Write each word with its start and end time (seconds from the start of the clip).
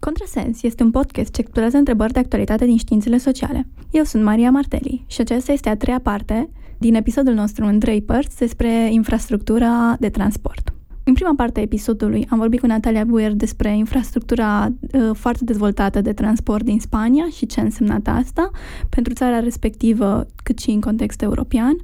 Contrasens 0.00 0.62
este 0.62 0.82
un 0.82 0.90
podcast 0.90 1.32
ce 1.32 1.40
explorează 1.40 1.76
întrebări 1.76 2.12
de 2.12 2.18
actualitate 2.18 2.64
din 2.64 2.76
științele 2.76 3.18
sociale. 3.18 3.68
Eu 3.90 4.04
sunt 4.04 4.22
Maria 4.22 4.50
Marteli 4.50 5.04
și 5.06 5.20
aceasta 5.20 5.52
este 5.52 5.68
a 5.68 5.76
treia 5.76 6.00
parte 6.00 6.50
din 6.78 6.94
episodul 6.94 7.34
nostru 7.34 7.64
în 7.64 7.78
trei 7.78 8.02
părți 8.02 8.38
despre 8.38 8.92
infrastructura 8.92 9.96
de 9.98 10.10
transport. 10.10 10.75
În 11.16 11.22
prima 11.22 11.44
parte 11.44 11.60
a 11.60 11.62
episodului 11.62 12.26
am 12.30 12.38
vorbit 12.38 12.60
cu 12.60 12.66
Natalia 12.66 13.04
Buer 13.04 13.32
despre 13.32 13.76
infrastructura 13.76 14.68
uh, 14.92 15.10
foarte 15.12 15.44
dezvoltată 15.44 16.00
de 16.00 16.12
transport 16.12 16.64
din 16.64 16.80
Spania 16.80 17.26
și 17.36 17.46
ce 17.46 17.60
a 17.60 17.62
însemnat 17.62 18.06
asta 18.06 18.50
pentru 18.88 19.12
țara 19.12 19.40
respectivă, 19.40 20.26
cât 20.42 20.58
și 20.58 20.70
în 20.70 20.80
context 20.80 21.22
european. 21.22 21.76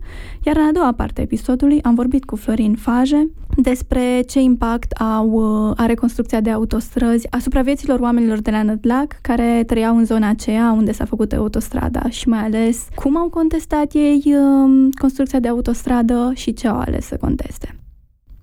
Iar 0.42 0.56
în 0.56 0.62
a 0.62 0.72
doua 0.72 0.92
parte 0.92 1.20
a 1.20 1.22
episodului 1.22 1.82
am 1.82 1.94
vorbit 1.94 2.24
cu 2.24 2.36
Florin 2.36 2.74
Faje 2.74 3.30
despre 3.56 4.22
ce 4.26 4.40
impact 4.40 4.92
au, 4.92 5.28
uh, 5.30 5.72
are 5.76 5.94
construcția 5.94 6.40
de 6.40 6.50
autostrăzi 6.50 7.30
asupra 7.30 7.62
vieților 7.62 8.00
oamenilor 8.00 8.40
de 8.40 8.50
la 8.50 8.62
Nădlac 8.62 9.18
care 9.20 9.64
trăiau 9.66 9.96
în 9.96 10.04
zona 10.04 10.28
aceea 10.28 10.72
unde 10.72 10.92
s-a 10.92 11.04
făcut 11.04 11.32
autostrada 11.32 12.08
și 12.08 12.28
mai 12.28 12.40
ales 12.40 12.86
cum 12.94 13.16
au 13.16 13.28
contestat 13.28 13.92
ei 13.92 14.22
uh, 14.26 14.88
construcția 15.00 15.40
de 15.40 15.48
autostradă 15.48 16.32
și 16.34 16.52
ce 16.52 16.68
au 16.68 16.78
ales 16.78 17.06
să 17.06 17.16
conteste. 17.20 17.76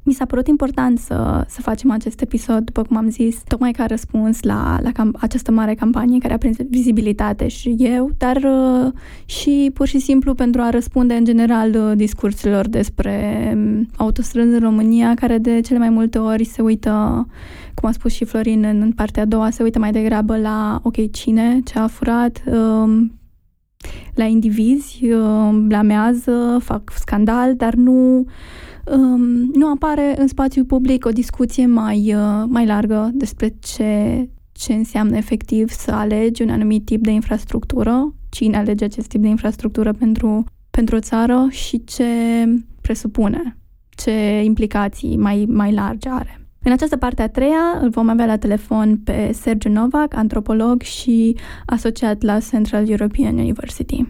Mi 0.04 0.14
s-a 0.14 0.26
părut 0.26 0.48
important 0.48 1.00
să, 1.00 1.46
să 1.48 1.62
facem 1.62 1.92
acest 1.92 2.22
episod, 2.22 2.60
după 2.60 2.82
cum 2.82 2.98
am 2.98 3.10
zis, 3.10 3.42
tocmai 3.48 3.72
ca 3.72 3.86
răspuns 3.86 4.42
la, 4.42 4.80
la 4.82 4.92
cam, 4.92 5.16
această 5.20 5.52
mare 5.52 5.74
campanie 5.74 6.20
care 6.20 6.34
a 6.34 6.38
prins 6.38 6.58
vizibilitate 6.70 7.48
și 7.48 7.76
eu, 7.78 8.12
dar 8.18 8.36
uh, 8.36 8.92
și 9.26 9.72
pur 9.74 9.88
și 9.88 10.00
simplu 10.00 10.34
pentru 10.34 10.62
a 10.62 10.70
răspunde 10.70 11.14
în 11.14 11.24
general 11.24 11.76
uh, 11.76 11.92
discursurilor 11.96 12.68
despre 12.68 13.52
um, 13.56 13.88
autostrăzi 13.98 14.54
în 14.54 14.60
România, 14.60 15.14
care 15.14 15.38
de 15.38 15.60
cele 15.60 15.80
mai 15.80 15.90
multe 15.90 16.18
ori 16.18 16.44
se 16.44 16.62
uită, 16.62 17.26
cum 17.74 17.90
a 17.90 17.92
spus 17.92 18.14
și 18.14 18.26
Florin 18.26 18.64
în, 18.64 18.82
în 18.82 18.92
partea 18.92 19.24
a 19.24 19.26
doua, 19.26 19.50
se 19.50 19.64
uită 19.64 19.80
mai 19.80 19.92
degrabă 19.92 20.38
la, 20.38 20.80
ok, 20.84 21.12
cine, 21.12 21.60
ce 21.64 21.80
a 21.80 21.88
furat, 21.88 22.44
uh, 22.46 23.08
la 24.14 24.24
indivizi, 24.24 25.12
uh, 25.12 25.50
blamează, 25.62 26.58
fac 26.62 26.92
scandal, 26.96 27.56
dar 27.56 27.74
nu 27.74 28.26
um, 28.86 29.22
nu 29.54 29.72
apare 29.72 30.16
în 30.18 30.28
spațiu 30.28 30.66
public 30.66 31.06
o 31.06 31.10
discuție 31.10 31.66
mai, 31.66 32.14
uh, 32.16 32.44
mai 32.48 32.66
largă 32.66 33.10
despre 33.14 33.56
ce, 33.60 34.30
ce 34.52 34.74
înseamnă 34.74 35.18
efectiv 35.18 35.70
să 35.70 35.92
alegi 35.92 36.42
un 36.42 36.50
anumit 36.50 36.86
tip 36.86 37.04
de 37.04 37.12
infrastructură, 37.12 38.14
cine 38.30 38.58
alege 38.58 38.84
acest 38.84 39.08
tip 39.08 39.22
de 39.22 39.28
infrastructură 39.28 39.94
pentru, 39.94 40.44
pentru 40.70 40.96
o 40.96 41.00
țară 41.00 41.48
și 41.50 41.84
ce 41.84 42.06
presupune, 42.82 43.58
ce 43.90 44.42
implicații 44.44 45.18
mai, 45.18 45.46
mai 45.48 45.74
largi 45.74 46.08
are. 46.08 46.40
În 46.64 46.72
această 46.72 46.98
parte 46.98 47.22
a 47.22 47.30
treia 47.30 47.80
îl 47.82 47.90
vom 47.90 48.10
avea 48.10 48.26
la 48.26 48.38
telefon 48.38 48.98
pe 48.98 49.32
Sergiu 49.34 49.70
Novak, 49.70 50.16
antropolog 50.16 50.82
și 50.82 51.36
asociat 51.66 52.22
la 52.22 52.40
Central 52.40 52.90
European 52.90 53.38
University. 53.38 54.06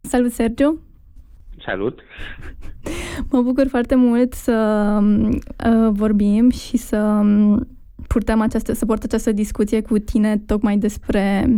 Salut, 0.00 0.32
Sergiu! 0.32 0.87
Salut! 1.68 2.00
Mă 3.30 3.42
bucur 3.42 3.66
foarte 3.68 3.94
mult 3.94 4.32
să 4.32 4.98
uh, 5.02 5.88
vorbim 5.90 6.50
și 6.50 6.76
să 6.76 6.96
um, 6.96 7.68
purtăm 8.06 8.40
această, 8.40 8.72
să 8.72 8.86
port 8.86 9.02
această 9.02 9.32
discuție 9.32 9.80
cu 9.80 9.98
tine 9.98 10.38
tocmai 10.46 10.76
despre 10.76 11.56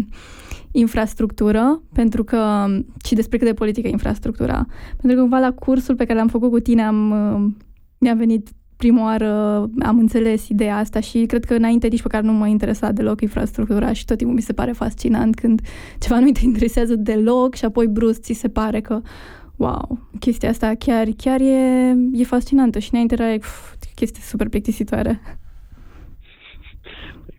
infrastructură, 0.70 1.82
pentru 1.92 2.24
că 2.24 2.66
și 3.04 3.14
despre 3.14 3.38
cât 3.38 3.46
de 3.46 3.54
politică 3.54 3.86
e 3.86 3.90
infrastructura. 3.90 4.66
Pentru 4.96 5.14
că 5.14 5.20
cumva 5.20 5.38
la 5.38 5.52
cursul 5.52 5.94
pe 5.94 6.04
care 6.04 6.18
l-am 6.18 6.28
făcut 6.28 6.50
cu 6.50 6.58
tine 6.58 6.82
am, 6.82 7.10
uh, 7.10 7.52
mi-a 7.98 8.14
venit 8.14 8.48
prima 8.76 9.02
oară 9.02 9.30
am 9.78 9.98
înțeles 9.98 10.48
ideea 10.48 10.76
asta 10.76 11.00
și 11.00 11.26
cred 11.26 11.44
că 11.44 11.54
înainte 11.54 11.86
nici 11.86 12.02
care 12.02 12.26
nu 12.26 12.32
mă 12.32 12.46
interesa 12.46 12.92
deloc 12.92 13.20
infrastructura 13.20 13.92
și 13.92 14.04
tot 14.04 14.16
timpul 14.16 14.36
mi 14.36 14.42
se 14.42 14.52
pare 14.52 14.72
fascinant 14.72 15.34
când 15.34 15.60
ceva 15.98 16.18
nu 16.18 16.30
te 16.30 16.40
interesează 16.44 16.94
deloc 16.94 17.54
și 17.54 17.64
apoi 17.64 17.86
brusc 17.86 18.20
ți 18.20 18.32
se 18.32 18.48
pare 18.48 18.80
că 18.80 19.00
wow, 19.60 19.98
chestia 20.20 20.48
asta 20.48 20.72
chiar, 20.78 21.06
chiar 21.16 21.40
e, 21.40 21.94
e 22.12 22.24
fascinantă 22.24 22.78
și 22.78 22.88
înainte 22.92 23.16
era 23.18 23.38
pf, 23.38 23.74
chestie 23.94 24.22
super 24.22 24.48
plictisitoare. 24.48 25.20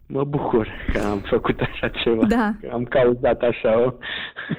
Mă 0.06 0.24
bucur 0.24 0.68
că 0.94 1.00
am 1.00 1.20
făcut 1.30 1.60
așa 1.60 1.88
ceva. 1.88 2.26
Da. 2.26 2.54
Că 2.62 2.70
am 2.74 2.84
cauzat 2.84 3.42
așa 3.42 3.86
o 3.86 3.94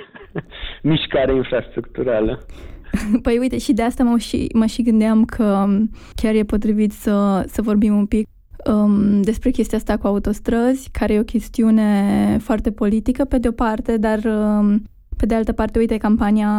mișcare 0.91 1.35
infrastructurală. 1.35 2.47
Păi 3.23 3.39
uite, 3.39 3.59
și 3.59 3.73
de 3.73 3.83
asta 3.83 4.05
mă 4.05 4.19
și, 4.19 4.49
mă 4.55 4.67
și 4.67 4.83
gândeam 4.83 5.25
că 5.25 5.67
chiar 6.15 6.35
e 6.35 6.43
potrivit 6.43 6.93
să, 6.93 7.45
să 7.47 7.63
vorbim 7.63 7.97
un 7.97 8.07
pic 8.07 8.29
um, 8.71 9.23
despre 9.23 9.51
chestia 9.51 9.79
asta 9.79 9.97
cu 9.97 10.07
autostrăzi, 10.07 10.91
care 10.91 11.13
e 11.13 11.19
o 11.21 11.25
chestiune 11.25 12.37
foarte 12.41 12.71
politică 12.71 13.25
pe 13.25 13.39
de 13.39 13.49
o 13.49 13.53
parte, 13.53 13.97
dar 13.97 14.19
um, 14.25 14.83
pe 15.23 15.29
de 15.29 15.35
altă 15.35 15.53
parte, 15.53 15.79
uite, 15.79 15.97
campania, 15.97 16.51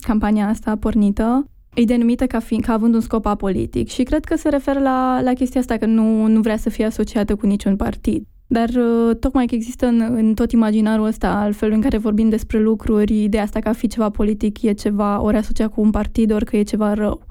campania 0.00 0.48
asta 0.48 0.76
pornită 0.76 1.44
e 1.74 1.84
denumită 1.84 2.26
ca, 2.26 2.38
fiind, 2.38 2.64
ca 2.64 2.72
având 2.72 2.94
un 2.94 3.00
scop 3.00 3.26
apolitic 3.26 3.88
și 3.88 4.02
cred 4.02 4.24
că 4.24 4.36
se 4.36 4.48
referă 4.48 4.80
la, 4.80 5.20
la 5.22 5.32
chestia 5.32 5.60
asta, 5.60 5.76
că 5.76 5.86
nu, 5.86 6.26
nu 6.26 6.40
vrea 6.40 6.56
să 6.56 6.70
fie 6.70 6.84
asociată 6.84 7.34
cu 7.34 7.46
niciun 7.46 7.76
partid. 7.76 8.26
Dar 8.46 8.68
uh, 8.68 9.16
tocmai 9.20 9.46
că 9.46 9.54
există 9.54 9.86
în, 9.86 10.00
în 10.00 10.34
tot 10.34 10.52
imaginarul 10.52 11.06
ăsta, 11.06 11.40
al 11.40 11.52
felului 11.52 11.80
în 11.80 11.88
care 11.88 12.02
vorbim 12.02 12.28
despre 12.28 12.58
lucruri, 12.58 13.22
ideea 13.22 13.42
asta 13.42 13.60
că 13.60 13.68
a 13.68 13.72
fi 13.72 13.86
ceva 13.86 14.10
politic 14.10 14.62
e 14.62 14.72
ceva 14.72 15.22
ori 15.22 15.36
asociat 15.36 15.72
cu 15.72 15.80
un 15.80 15.90
partid, 15.90 16.32
ori 16.32 16.44
că 16.44 16.56
e 16.56 16.62
ceva 16.62 16.94
rău. 16.94 17.26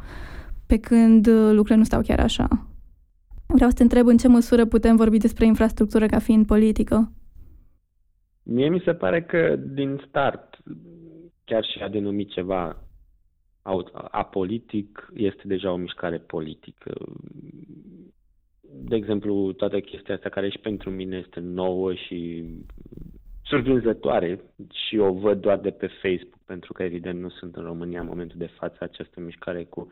Pe 0.68 0.78
când 0.78 1.28
uh, 1.28 1.48
lucrurile 1.48 1.76
nu 1.76 1.84
stau 1.84 2.02
chiar 2.02 2.20
așa. 2.20 2.48
Vreau 3.48 3.70
să 3.70 3.76
te 3.76 3.84
întreb 3.84 4.08
în 4.08 4.18
ce 4.18 4.28
măsură 4.28 4.66
putem 4.66 4.96
vorbi 4.96 5.18
despre 5.18 5.46
infrastructură 5.46 6.06
ca 6.06 6.20
fiind 6.20 6.46
politică. 6.46 7.12
Mie 8.44 8.70
mi 8.70 8.82
se 8.86 8.94
pare 8.94 9.22
că 9.22 9.56
din 9.74 10.02
start, 10.08 10.51
chiar 11.52 11.66
și 11.66 11.80
a 11.84 11.90
denumit 11.90 12.30
ceva 12.30 12.78
apolitic, 14.12 15.12
este 15.14 15.42
deja 15.44 15.72
o 15.72 15.76
mișcare 15.76 16.18
politică. 16.18 16.94
De 18.62 18.96
exemplu, 18.96 19.52
toată 19.52 19.80
chestia 19.80 20.16
asta 20.16 20.30
care 20.30 20.50
și 20.50 20.58
pentru 20.58 20.90
mine 20.90 21.18
este 21.18 21.40
nouă 21.40 21.94
și 21.94 22.46
surprinzătoare 23.44 24.40
și 24.88 24.98
o 24.98 25.14
văd 25.14 25.42
doar 25.42 25.60
de 25.60 25.70
pe 25.70 25.88
Facebook, 26.02 26.42
pentru 26.46 26.74
că 26.74 26.84
evident 26.84 27.20
nu 27.20 27.30
sunt 27.30 27.56
în 27.56 27.64
România 27.64 28.00
în 28.00 28.08
momentul 28.08 28.38
de 28.38 28.50
față 28.60 28.78
această 28.80 29.20
mișcare 29.20 29.64
cu 29.64 29.88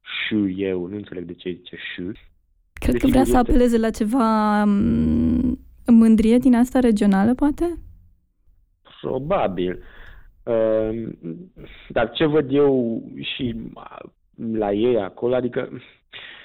și 0.00 0.54
eu, 0.56 0.86
nu 0.86 0.96
înțeleg 0.96 1.24
de 1.24 1.34
ce 1.34 1.50
zice 1.50 1.76
și. 1.76 2.02
Cred 2.72 2.92
deci 2.92 3.00
că 3.00 3.06
vrea 3.06 3.24
să 3.24 3.36
apeleze 3.36 3.78
la 3.78 3.90
ceva 3.90 4.64
mm, 4.64 5.58
mândrie 5.86 6.38
din 6.38 6.54
asta 6.54 6.78
regională, 6.78 7.34
poate? 7.34 7.78
Probabil. 9.00 9.70
Ehm, 9.70 9.95
dar 11.88 12.10
ce 12.10 12.24
văd 12.24 12.52
eu 12.52 13.02
și 13.20 13.54
la 14.52 14.72
ei 14.72 15.00
acolo, 15.00 15.34
adică, 15.34 15.68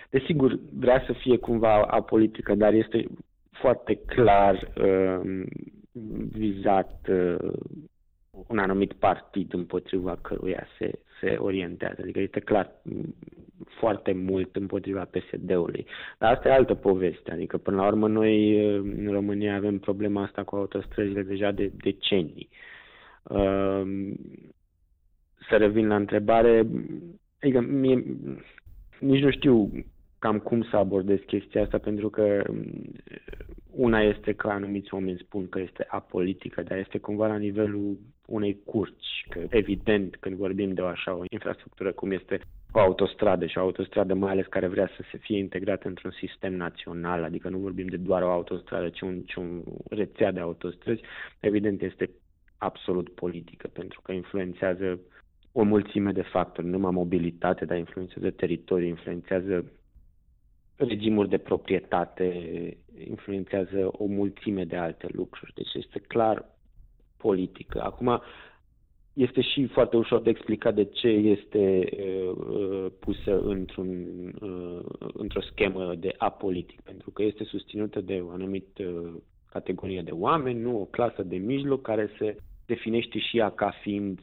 desigur, 0.09 0.59
vrea 0.73 1.03
să 1.05 1.13
fie 1.13 1.37
cumva 1.37 1.81
apolitică, 1.81 2.55
dar 2.55 2.73
este 2.73 3.05
foarte 3.51 3.95
clar 3.95 4.73
uh, 4.77 5.41
vizat 6.31 7.07
uh, 7.09 7.51
un 8.47 8.57
anumit 8.57 8.93
partid 8.93 9.53
împotriva 9.53 10.17
căruia 10.21 10.67
se, 10.77 10.91
se 11.19 11.35
orientează. 11.37 11.97
Adică 12.01 12.19
este 12.19 12.39
clar 12.39 12.71
foarte 13.79 14.11
mult 14.13 14.55
împotriva 14.55 15.09
PSD-ului. 15.11 15.85
Dar 16.17 16.33
asta 16.33 16.49
e 16.49 16.53
altă 16.53 16.73
poveste. 16.73 17.31
Adică, 17.31 17.57
până 17.57 17.77
la 17.77 17.87
urmă, 17.87 18.07
noi 18.07 18.65
în 18.77 19.07
România 19.11 19.55
avem 19.55 19.79
problema 19.79 20.23
asta 20.23 20.43
cu 20.43 20.55
autostrăzile 20.55 21.21
deja 21.21 21.51
de 21.51 21.71
decenii. 21.83 22.49
Uh, 22.51 22.70
să 25.49 25.57
revin 25.57 25.87
la 25.87 25.95
întrebare, 25.95 26.67
adică 27.41 27.59
mie, 27.61 28.03
nici 28.99 29.21
nu 29.21 29.31
știu 29.31 29.71
cam 30.19 30.39
cum 30.39 30.63
să 30.63 30.77
abordez 30.77 31.19
chestia 31.25 31.63
asta, 31.63 31.77
pentru 31.77 32.09
că 32.09 32.43
una 33.71 34.01
este 34.01 34.33
că 34.33 34.47
anumiți 34.47 34.93
oameni 34.93 35.23
spun 35.23 35.49
că 35.49 35.59
este 35.59 35.85
apolitică, 35.89 36.63
dar 36.63 36.77
este 36.77 36.97
cumva 36.97 37.27
la 37.27 37.37
nivelul 37.37 37.97
unei 38.25 38.59
curci. 38.65 39.25
Că, 39.29 39.39
evident, 39.49 40.15
când 40.19 40.35
vorbim 40.35 40.73
de 40.73 40.81
o 40.81 40.85
așa 40.85 41.15
o 41.15 41.23
infrastructură 41.29 41.91
cum 41.91 42.11
este 42.11 42.39
o 42.71 42.79
autostradă 42.79 43.45
și 43.45 43.57
o 43.57 43.61
autostradă 43.61 44.13
mai 44.13 44.31
ales 44.31 44.45
care 44.45 44.67
vrea 44.67 44.87
să 44.87 45.03
se 45.11 45.17
fie 45.17 45.37
integrată 45.37 45.87
într-un 45.87 46.11
sistem 46.11 46.53
național, 46.53 47.23
adică 47.23 47.49
nu 47.49 47.57
vorbim 47.57 47.87
de 47.87 47.97
doar 47.97 48.21
o 48.21 48.31
autostradă, 48.31 48.89
ci 48.89 49.01
un, 49.01 49.21
ci 49.21 49.35
un 49.35 49.63
rețea 49.89 50.31
de 50.31 50.39
autostrăzi, 50.39 51.01
evident 51.39 51.81
este 51.81 52.09
absolut 52.61 53.09
politică, 53.09 53.67
pentru 53.67 54.01
că 54.01 54.11
influențează 54.11 54.99
o 55.51 55.63
mulțime 55.63 56.11
de 56.11 56.21
factori, 56.21 56.67
numai 56.67 56.91
mobilitate, 56.91 57.65
dar 57.65 57.77
influențează 57.77 58.29
teritoriu, 58.29 58.87
influențează 58.87 59.65
regimuri 60.75 61.29
de 61.29 61.37
proprietate, 61.37 62.27
influențează 63.07 63.89
o 63.91 64.05
mulțime 64.05 64.65
de 64.65 64.75
alte 64.75 65.07
lucruri. 65.11 65.53
Deci 65.55 65.73
este 65.73 65.99
clar 65.99 66.45
politică. 67.17 67.81
Acum, 67.81 68.21
este 69.13 69.41
și 69.41 69.65
foarte 69.65 69.97
ușor 69.97 70.21
de 70.21 70.29
explicat 70.29 70.75
de 70.75 70.85
ce 70.85 71.07
este 71.07 71.89
uh, 72.35 72.85
pusă 72.99 73.39
într-un, 73.39 73.89
uh, 74.41 75.09
într-o 75.13 75.41
schemă 75.41 75.95
de 75.95 76.13
apolitic, 76.17 76.81
pentru 76.81 77.11
că 77.11 77.23
este 77.23 77.43
susținută 77.43 78.01
de 78.01 78.23
o 78.25 78.29
anumită 78.29 78.83
categorie 79.51 80.01
de 80.01 80.11
oameni, 80.11 80.59
nu 80.59 80.79
o 80.79 80.85
clasă 80.85 81.23
de 81.23 81.35
mijloc 81.35 81.81
care 81.81 82.09
se 82.17 82.35
definește 82.73 83.19
și 83.19 83.37
ea 83.37 83.49
ca 83.49 83.69
fiind 83.81 84.19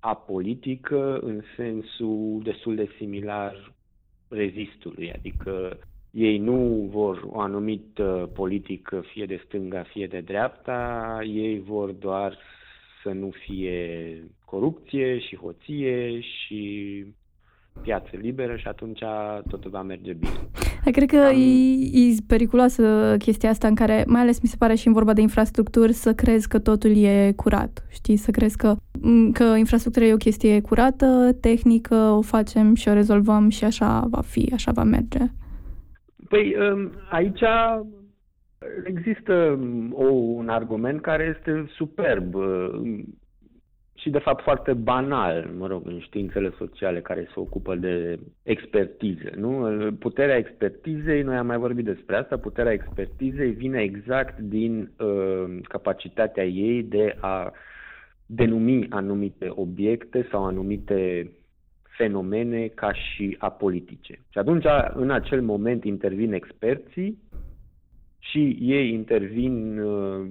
apolitică 0.00 1.18
în 1.18 1.42
sensul 1.56 2.40
destul 2.42 2.74
de 2.74 2.88
similar 2.96 3.72
rezistului, 4.28 5.12
adică 5.12 5.78
ei 6.10 6.38
nu 6.38 6.88
vor 6.90 7.26
o 7.30 7.40
anumită 7.40 8.30
politică 8.34 9.00
fie 9.12 9.26
de 9.26 9.42
stânga, 9.46 9.82
fie 9.82 10.06
de 10.06 10.20
dreapta, 10.20 11.18
ei 11.24 11.60
vor 11.60 11.90
doar 11.90 12.38
să 13.02 13.10
nu 13.10 13.30
fie 13.30 13.78
corupție 14.44 15.18
și 15.18 15.36
hoție 15.36 16.20
și 16.20 17.04
piață 17.82 18.10
liberă 18.20 18.56
și 18.56 18.68
atunci 18.68 19.02
totul 19.48 19.70
va 19.70 19.82
merge 19.82 20.12
bine. 20.12 20.32
Cred 20.92 21.08
că 21.08 21.16
Am... 21.16 21.34
e, 21.34 21.98
e 21.98 22.14
periculoasă 22.26 23.14
chestia 23.18 23.50
asta 23.50 23.68
în 23.68 23.74
care, 23.74 24.04
mai 24.06 24.20
ales 24.20 24.40
mi 24.40 24.48
se 24.48 24.56
pare 24.58 24.74
și 24.74 24.86
în 24.86 24.92
vorba 24.92 25.12
de 25.12 25.20
infrastructuri, 25.20 25.92
să 25.92 26.14
crezi 26.14 26.48
că 26.48 26.58
totul 26.58 26.96
e 26.96 27.32
curat. 27.36 27.86
Știi, 27.90 28.16
să 28.16 28.30
crezi 28.30 28.56
că, 28.56 28.74
că 29.32 29.44
infrastructura 29.44 30.04
e 30.04 30.12
o 30.12 30.16
chestie 30.16 30.60
curată, 30.60 31.36
tehnică, 31.40 31.94
o 31.94 32.20
facem 32.20 32.74
și 32.74 32.88
o 32.88 32.92
rezolvăm 32.92 33.48
și 33.48 33.64
așa 33.64 34.06
va 34.10 34.20
fi, 34.20 34.50
așa 34.52 34.72
va 34.72 34.82
merge. 34.82 35.24
Păi 36.28 36.56
um, 36.72 36.90
aici 37.10 37.42
există 38.84 39.58
o, 39.92 40.04
un 40.12 40.48
argument 40.48 41.00
care 41.00 41.36
este 41.38 41.66
superb 41.76 42.34
și 44.00 44.10
de 44.10 44.18
fapt 44.18 44.42
foarte 44.42 44.72
banal, 44.72 45.50
mă 45.56 45.66
rog, 45.66 45.86
în 45.86 46.00
științele 46.00 46.52
sociale 46.58 47.00
care 47.00 47.20
se 47.20 47.40
ocupă 47.40 47.74
de 47.74 48.18
expertiză. 48.42 49.30
Nu? 49.36 49.68
Puterea 49.98 50.36
expertizei, 50.36 51.22
noi 51.22 51.36
am 51.36 51.46
mai 51.46 51.58
vorbit 51.58 51.84
despre 51.84 52.16
asta, 52.16 52.36
puterea 52.36 52.72
expertizei 52.72 53.50
vine 53.50 53.80
exact 53.80 54.38
din 54.38 54.90
uh, 54.98 55.58
capacitatea 55.62 56.44
ei 56.44 56.82
de 56.82 57.16
a 57.20 57.52
denumi 58.26 58.86
anumite 58.90 59.48
obiecte 59.50 60.26
sau 60.30 60.44
anumite 60.44 61.30
fenomene 61.82 62.66
ca 62.66 62.92
și 62.92 63.36
apolitice. 63.38 64.14
Și 64.28 64.38
atunci, 64.38 64.64
în 64.94 65.10
acel 65.10 65.42
moment, 65.42 65.84
intervin 65.84 66.32
experții 66.32 67.18
și 68.18 68.56
ei 68.60 68.92
intervin 68.92 69.78
uh, 69.78 70.26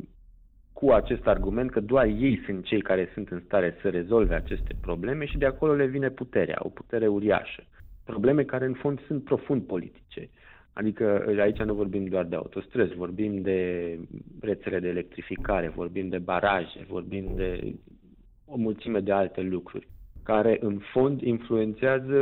cu 0.79 0.91
acest 0.91 1.27
argument 1.27 1.71
că 1.71 1.79
doar 1.79 2.06
ei 2.06 2.41
sunt 2.45 2.65
cei 2.65 2.81
care 2.81 3.09
sunt 3.13 3.29
în 3.29 3.41
stare 3.45 3.77
să 3.81 3.89
rezolve 3.89 4.35
aceste 4.35 4.75
probleme 4.81 5.25
și 5.25 5.38
de 5.38 5.45
acolo 5.45 5.74
le 5.74 5.85
vine 5.85 6.09
puterea, 6.09 6.57
o 6.59 6.69
putere 6.69 7.07
uriașă. 7.07 7.63
Probleme 8.03 8.44
care 8.44 8.65
în 8.65 8.74
fond 8.74 9.00
sunt 9.07 9.24
profund 9.24 9.62
politice. 9.62 10.29
Adică 10.74 11.35
aici 11.39 11.57
nu 11.57 11.74
vorbim 11.74 12.06
doar 12.06 12.25
de 12.25 12.35
autostrăzi, 12.35 12.95
vorbim 12.95 13.41
de 13.41 13.59
rețele 14.41 14.79
de 14.79 14.88
electrificare, 14.88 15.69
vorbim 15.75 16.09
de 16.09 16.18
baraje, 16.18 16.85
vorbim 16.88 17.31
de 17.35 17.75
o 18.45 18.57
mulțime 18.57 19.00
de 19.00 19.12
alte 19.12 19.41
lucruri 19.41 19.88
care 20.24 20.57
în 20.59 20.77
fond 20.94 21.21
influențează 21.21 22.19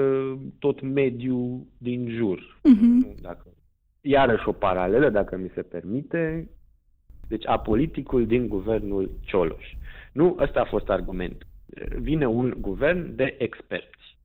tot 0.59 0.81
mediul 0.81 1.65
din 1.77 2.09
jur. 2.09 2.39
Uh-huh. 2.39 3.21
Dacă, 3.21 3.53
iarăși 4.01 4.47
o 4.47 4.51
paralelă, 4.51 5.09
dacă 5.09 5.37
mi 5.37 5.51
se 5.53 5.61
permite, 5.61 6.49
deci 7.27 7.47
apoliticul 7.47 8.25
din 8.25 8.47
guvernul 8.47 9.11
Cioloș. 9.25 9.65
Nu, 10.11 10.37
ăsta 10.39 10.59
a 10.59 10.69
fost 10.69 10.89
argument. 10.89 11.47
Vine 11.99 12.27
un 12.27 12.53
guvern 12.59 13.15
de 13.15 13.35
experți. 13.37 14.17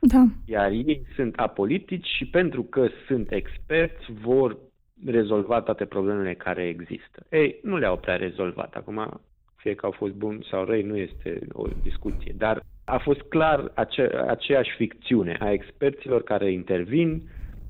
Da. 0.00 0.24
Iar 0.44 0.70
ei 0.70 1.06
sunt 1.14 1.34
apolitici 1.36 2.06
și 2.06 2.26
pentru 2.26 2.62
că 2.62 2.88
sunt 3.06 3.32
experți 3.32 4.12
vor 4.22 4.56
rezolva 5.04 5.60
toate 5.60 5.84
problemele 5.84 6.34
care 6.34 6.62
există. 6.62 7.26
Ei, 7.30 7.60
nu 7.62 7.76
le-au 7.76 7.96
prea 7.96 8.16
rezolvat. 8.16 8.74
Acum, 8.74 9.20
fie 9.56 9.74
că 9.74 9.86
au 9.86 9.92
fost 9.92 10.12
buni 10.12 10.46
sau 10.50 10.64
răi, 10.64 10.82
nu 10.82 10.96
este 10.96 11.38
o 11.52 11.66
discuție. 11.82 12.34
Dar 12.38 12.62
a 12.84 12.98
fost 12.98 13.20
clar 13.20 13.70
ace- 13.74 14.24
aceeași 14.28 14.76
ficțiune 14.76 15.36
a 15.40 15.52
experților 15.52 16.22
care 16.22 16.52
intervin, 16.52 17.22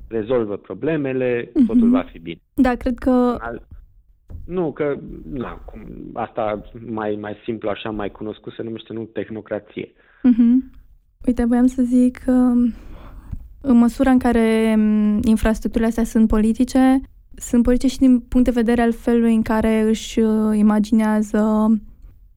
rezolvă 0.09 0.57
problemele, 0.57 1.45
mm-hmm. 1.45 1.67
totul 1.67 1.91
va 1.91 2.03
fi 2.03 2.19
bine. 2.19 2.41
Da, 2.55 2.75
cred 2.75 2.99
că 2.99 3.39
nu, 4.47 4.73
că 4.73 4.99
na, 5.33 5.53
cum, 5.53 5.81
asta 6.13 6.71
mai, 6.87 7.17
mai 7.21 7.37
simplu, 7.45 7.69
așa, 7.69 7.91
mai 7.91 8.11
cunoscut, 8.11 8.53
se 8.53 8.63
numește 8.63 8.93
nu 8.93 9.05
tehnocrație. 9.05 9.93
Uh-huh. 9.93 10.77
Uite, 11.27 11.45
voiam 11.45 11.67
să 11.67 11.83
zic 11.83 12.19
că 12.19 12.53
în 13.61 13.77
măsura 13.77 14.11
în 14.11 14.19
care 14.19 14.77
infrastructurile 15.23 15.89
astea 15.89 16.05
sunt 16.05 16.29
politice, 16.29 17.01
sunt 17.35 17.63
politice 17.63 17.93
și 17.93 17.99
din 17.99 18.21
punct 18.21 18.47
de 18.47 18.61
vedere 18.61 18.83
al 18.83 18.93
felului 18.93 19.35
în 19.35 19.43
care 19.43 19.81
își 19.81 20.21
uh, 20.21 20.57
imaginează 20.57 21.69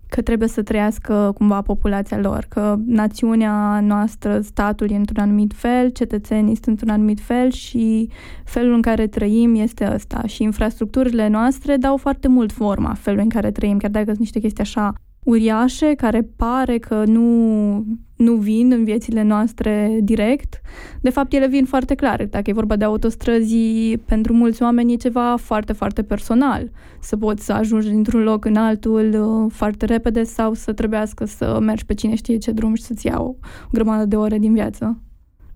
că 0.09 0.21
trebuie 0.21 0.47
să 0.47 0.61
trăiască 0.61 1.31
cumva 1.35 1.61
populația 1.61 2.19
lor, 2.19 2.45
că 2.49 2.75
națiunea 2.85 3.79
noastră, 3.79 4.41
statul 4.41 4.91
e 4.91 4.95
într-un 4.95 5.23
anumit 5.23 5.53
fel, 5.55 5.89
cetățenii 5.89 6.55
sunt 6.55 6.67
într-un 6.67 6.89
anumit 6.89 7.19
fel 7.19 7.51
și 7.51 8.09
felul 8.43 8.73
în 8.73 8.81
care 8.81 9.07
trăim 9.07 9.55
este 9.55 9.91
ăsta. 9.93 10.21
Și 10.27 10.43
infrastructurile 10.43 11.27
noastre 11.27 11.77
dau 11.77 11.97
foarte 11.97 12.27
mult 12.27 12.51
forma 12.51 12.93
felului 12.93 13.23
în 13.23 13.29
care 13.29 13.51
trăim, 13.51 13.77
chiar 13.77 13.91
dacă 13.91 14.05
sunt 14.05 14.19
niște 14.19 14.39
chestii 14.39 14.63
așa 14.63 14.93
uriașe 15.23 15.93
care 15.93 16.29
pare 16.35 16.77
că 16.77 17.03
nu, 17.05 17.85
nu 18.15 18.35
vin 18.35 18.71
în 18.71 18.83
viețile 18.83 19.23
noastre 19.23 19.99
direct. 20.01 20.61
De 21.01 21.09
fapt, 21.09 21.33
ele 21.33 21.47
vin 21.47 21.65
foarte 21.65 21.95
clar. 21.95 22.25
Dacă 22.25 22.49
e 22.49 22.53
vorba 22.53 22.75
de 22.75 22.85
autostrăzi, 22.85 23.97
pentru 24.05 24.33
mulți 24.33 24.63
oameni 24.63 24.93
e 24.93 24.95
ceva 24.95 25.35
foarte, 25.35 25.73
foarte 25.73 26.03
personal. 26.03 26.71
Să 27.01 27.17
poți 27.17 27.45
să 27.45 27.53
ajungi 27.53 27.89
dintr-un 27.89 28.23
loc 28.23 28.45
în 28.45 28.55
altul 28.55 29.13
uh, 29.13 29.51
foarte 29.53 29.85
repede 29.85 30.23
sau 30.23 30.53
să 30.53 30.73
trebuiască 30.73 31.25
să 31.25 31.59
mergi 31.61 31.85
pe 31.85 31.93
cine 31.93 32.15
știe 32.15 32.37
ce 32.37 32.51
drum 32.51 32.73
și 32.73 32.83
să-ți 32.83 33.07
iau 33.07 33.37
o 33.65 33.69
grămadă 33.71 34.05
de 34.05 34.15
ore 34.15 34.37
din 34.37 34.53
viață. 34.53 35.01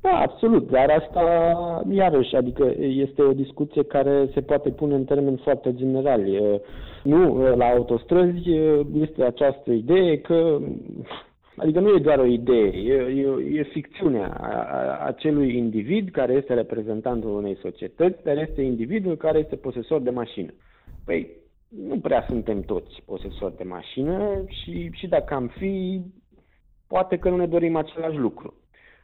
Da, 0.04 0.20
absolut, 0.20 0.70
dar 0.70 0.90
asta, 0.90 1.24
iarăși, 1.90 2.36
adică 2.36 2.74
este 2.78 3.22
o 3.22 3.34
discuție 3.34 3.84
care 3.84 4.30
se 4.34 4.42
poate 4.42 4.70
pune 4.70 4.96
în 4.96 5.04
termeni 5.04 5.42
foarte 5.44 5.74
generali. 5.74 6.60
Nu, 7.04 7.56
la 7.56 7.66
autostrăzi 7.66 8.50
este 8.94 9.24
această 9.24 9.72
idee 9.72 10.18
că, 10.22 10.58
adică 11.56 11.80
nu 11.80 11.96
e 11.96 12.00
doar 12.00 12.20
o 12.20 12.26
idee, 12.26 12.68
e, 12.68 12.94
e, 12.94 13.58
e 13.60 13.64
ficțiunea 13.64 14.28
acelui 15.06 15.58
individ 15.58 16.10
care 16.10 16.34
este 16.34 16.54
reprezentantul 16.54 17.30
unei 17.30 17.58
societăți, 17.62 18.24
dar 18.24 18.38
este 18.38 18.62
individul 18.62 19.18
care 19.18 19.40
este 19.40 19.56
posesor 19.56 20.02
de 20.02 20.10
mașină. 20.10 20.54
Păi, 21.06 21.30
nu 21.88 22.00
prea 22.00 22.26
suntem 22.28 22.62
toți 22.62 23.02
posesori 23.06 23.58
de 23.58 23.64
mașină 23.64 24.44
și, 24.48 24.90
și 24.92 25.08
dacă 25.08 25.34
am 25.34 25.48
fi, 25.48 26.02
poate 26.88 27.18
că 27.18 27.30
nu 27.30 27.36
ne 27.36 27.48
dorim 27.48 27.76
același 27.76 28.18
lucru. 28.18 28.54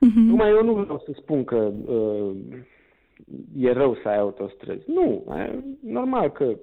Uh-huh. 0.08 0.26
Numai 0.26 0.50
eu 0.50 0.64
nu 0.64 0.74
vreau 0.74 1.04
să 1.06 1.12
spun 1.16 1.44
că 1.44 1.72
uh, 1.86 2.36
e 3.58 3.72
rău 3.72 3.96
să 3.96 4.08
ai 4.08 4.18
autostrăzi. 4.18 4.84
Nu, 4.88 5.36
e 5.36 5.64
normal 5.84 6.32
că, 6.32 6.56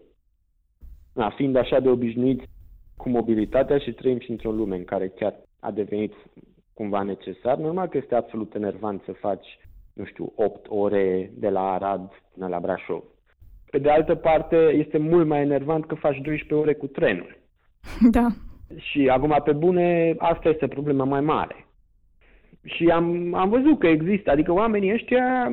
na, 1.15 1.31
fiind 1.31 1.57
așa 1.57 1.81
de 1.81 1.89
obișnuit 1.89 2.43
cu 2.97 3.09
mobilitatea 3.09 3.79
și 3.79 3.93
trăim 3.93 4.19
și 4.19 4.31
într-o 4.31 4.51
lume 4.51 4.77
în 4.77 4.85
care 4.85 5.09
chiar 5.09 5.35
a 5.61 5.71
devenit 5.71 6.13
cumva 6.75 7.03
necesar, 7.03 7.59
normal 7.59 7.89
că 7.89 7.97
este 7.97 8.15
absolut 8.15 8.55
enervant 8.55 9.03
să 9.05 9.13
faci, 9.13 9.59
nu 9.93 10.05
știu, 10.05 10.33
8 10.35 10.67
ore 10.69 11.31
de 11.35 11.49
la 11.49 11.73
Arad 11.73 12.11
până 12.35 12.49
la 12.49 12.61
Brașov. 12.61 13.03
Pe 13.71 13.79
de 13.79 13.91
altă 13.91 14.15
parte, 14.15 14.57
este 14.57 14.99
mult 14.99 15.27
mai 15.27 15.41
enervant 15.41 15.87
că 15.87 15.95
faci 15.95 16.17
12 16.17 16.55
ore 16.55 16.75
cu 16.75 16.87
trenul. 16.87 17.39
Da. 18.11 18.27
Și 18.77 19.09
acum, 19.09 19.41
pe 19.45 19.53
bune, 19.53 20.15
asta 20.19 20.49
este 20.49 20.67
problema 20.67 21.05
mai 21.05 21.21
mare. 21.21 21.66
Și 22.67 22.87
am, 22.89 23.35
am 23.35 23.49
văzut 23.49 23.79
că 23.79 23.87
există, 23.87 24.31
adică 24.31 24.53
oamenii 24.53 24.93
ăștia 24.93 25.53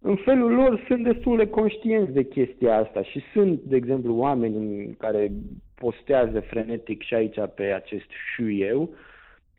în 0.00 0.16
felul 0.16 0.52
lor 0.52 0.84
sunt 0.86 1.04
destul 1.04 1.36
de 1.36 1.48
conștienți 1.48 2.12
de 2.12 2.24
chestia 2.24 2.76
asta 2.76 3.02
și 3.02 3.20
sunt, 3.32 3.60
de 3.60 3.76
exemplu, 3.76 4.14
oameni 4.14 4.94
care 4.98 5.30
postează 5.74 6.40
frenetic 6.40 7.02
și 7.02 7.14
aici 7.14 7.38
pe 7.54 7.62
acest 7.62 8.06
șu 8.34 8.50
eu, 8.50 8.94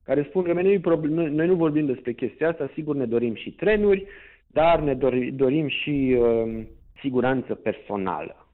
care 0.04 0.26
spun 0.30 0.44
că 0.44 0.54
noi, 0.54 0.82
noi 1.30 1.48
nu 1.48 1.56
vorbim 1.56 1.86
despre 1.86 2.12
chestia 2.12 2.50
asta, 2.50 2.70
sigur 2.74 2.96
ne 2.96 3.06
dorim 3.06 3.36
și 3.36 3.52
trenuri, 3.52 4.06
dar 4.48 4.80
ne 4.80 4.94
dorim 5.34 5.68
și 5.68 6.18
uh, 6.20 6.64
siguranță 7.00 7.56
personală. 7.56 8.48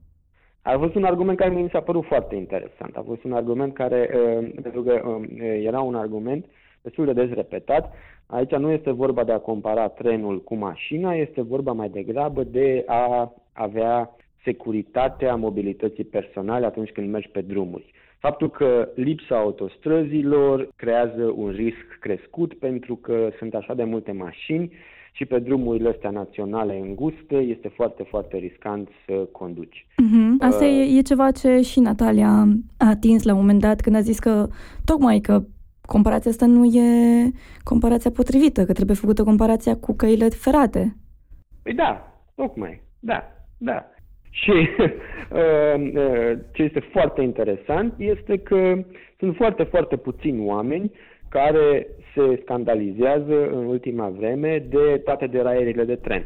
A 0.62 0.78
fost 0.78 0.96
un 0.96 1.04
argument 1.04 1.38
care 1.38 1.54
mi 1.54 1.70
s-a 1.70 1.82
părut 1.82 2.06
foarte 2.06 2.36
interesant. 2.36 2.96
A 2.96 3.04
fost 3.06 3.24
un 3.24 3.34
argument 3.34 3.74
care, 3.74 4.10
uh, 4.14 4.50
pentru 4.62 4.82
că 4.84 5.02
uh, 5.06 5.28
era 5.64 5.80
un 5.82 5.96
argument 5.96 6.46
uh, 6.46 6.52
destul 6.90 7.06
de 7.06 7.26
des 7.26 7.36
repetat. 7.36 7.94
Aici 8.26 8.52
nu 8.52 8.72
este 8.72 8.92
vorba 8.92 9.24
de 9.24 9.32
a 9.32 9.38
compara 9.38 9.88
trenul 9.88 10.44
cu 10.44 10.56
mașina, 10.56 11.14
este 11.14 11.42
vorba 11.42 11.72
mai 11.72 11.90
degrabă 11.90 12.44
de 12.44 12.84
a 12.88 13.34
avea 13.54 14.16
securitatea 14.44 15.36
mobilității 15.36 16.04
personale 16.04 16.66
atunci 16.66 16.90
când 16.90 17.10
mergi 17.10 17.30
pe 17.30 17.42
drumuri. 17.42 17.94
Faptul 18.20 18.50
că 18.50 18.90
lipsa 18.96 19.38
autostrăzilor 19.38 20.68
creează 20.76 21.34
un 21.36 21.50
risc 21.50 21.88
crescut 22.00 22.54
pentru 22.54 22.96
că 22.96 23.30
sunt 23.38 23.54
așa 23.54 23.74
de 23.74 23.84
multe 23.84 24.12
mașini 24.12 24.72
și 25.12 25.26
pe 25.26 25.40
drumurile 25.40 25.90
astea 25.90 26.10
naționale 26.10 26.80
înguste 26.80 27.36
este 27.36 27.68
foarte, 27.68 28.04
foarte 28.04 28.38
riscant 28.38 28.90
să 29.06 29.14
conduci. 29.14 29.86
Uh-huh. 29.92 30.40
Asta 30.40 30.66
uh, 30.66 30.72
e, 30.72 30.98
e 30.98 31.02
ceva 31.02 31.32
ce 31.32 31.62
și 31.62 31.80
Natalia 31.80 32.48
a 32.78 32.88
atins 32.90 33.24
la 33.24 33.34
un 33.34 33.40
moment 33.40 33.62
dat 33.62 33.82
când 33.82 33.96
a 33.96 34.02
zis 34.02 34.20
că 34.20 34.48
tocmai 34.86 35.20
că 35.20 35.44
comparația 35.96 36.32
asta 36.32 36.46
nu 36.46 36.64
e 36.66 36.90
comparația 37.64 38.12
potrivită, 38.12 38.66
că 38.66 38.74
trebuie 38.74 38.96
făcută 38.96 39.24
comparația 39.24 39.76
cu 39.76 39.96
căile 39.96 40.28
ferate. 40.30 40.96
Păi 41.64 41.74
da, 41.74 41.92
tocmai, 42.36 42.82
da, 43.00 43.20
da. 43.58 43.86
Și 44.30 44.52
uh, 44.52 44.92
uh, 45.94 46.32
ce 46.52 46.64
este 46.64 46.80
foarte 46.80 47.22
interesant 47.22 47.94
este 47.98 48.38
că 48.38 48.84
sunt 49.18 49.36
foarte, 49.36 49.64
foarte 49.64 49.96
puțini 49.96 50.46
oameni 50.46 50.92
care 51.30 51.88
se 52.16 52.40
scandalizează 52.42 53.50
în 53.50 53.66
ultima 53.66 54.10
vreme 54.10 54.66
de 54.70 55.02
toate 55.04 55.28
deraierile 55.28 55.84
de 55.84 55.96
tren. 55.96 56.24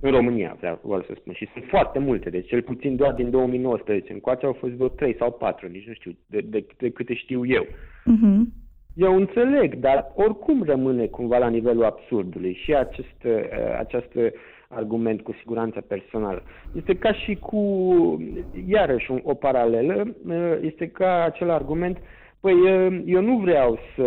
În 0.00 0.10
România, 0.10 0.56
vreau, 0.58 0.80
vreau 0.82 1.02
să 1.02 1.12
spun. 1.16 1.32
Și 1.32 1.48
sunt 1.52 1.64
foarte 1.68 1.98
multe, 1.98 2.30
deci 2.30 2.48
cel 2.48 2.62
puțin 2.62 2.96
doar 2.96 3.12
din 3.12 3.30
2019 3.30 4.12
încoace 4.12 4.46
au 4.46 4.52
fost 4.52 4.72
vreo 4.72 4.88
3 4.88 5.16
sau 5.18 5.32
4, 5.32 5.68
nici 5.68 5.86
nu 5.86 5.92
știu, 5.92 6.16
de, 6.26 6.40
de, 6.40 6.66
de 6.78 6.90
câte 6.90 7.14
știu 7.14 7.46
eu. 7.46 7.64
Uh-huh. 7.64 8.65
Eu 8.96 9.16
înțeleg, 9.16 9.74
dar 9.74 10.12
oricum 10.14 10.62
rămâne 10.62 11.06
cumva 11.06 11.38
la 11.38 11.48
nivelul 11.48 11.84
absurdului 11.84 12.58
și 12.64 12.74
acest, 12.74 13.24
uh, 13.24 13.32
acest 13.78 14.12
argument 14.68 15.20
cu 15.20 15.32
siguranță 15.32 15.80
personală. 15.80 16.42
Este 16.76 16.96
ca 16.96 17.12
și 17.12 17.34
cu, 17.34 17.60
iarăși, 18.66 19.12
o 19.22 19.34
paralelă, 19.34 20.14
uh, 20.26 20.58
este 20.60 20.88
ca 20.88 21.22
acel 21.24 21.50
argument 21.50 21.98
Păi 22.40 22.54
uh, 22.54 23.02
eu 23.06 23.22
nu 23.22 23.38
vreau 23.38 23.78
să 23.96 24.04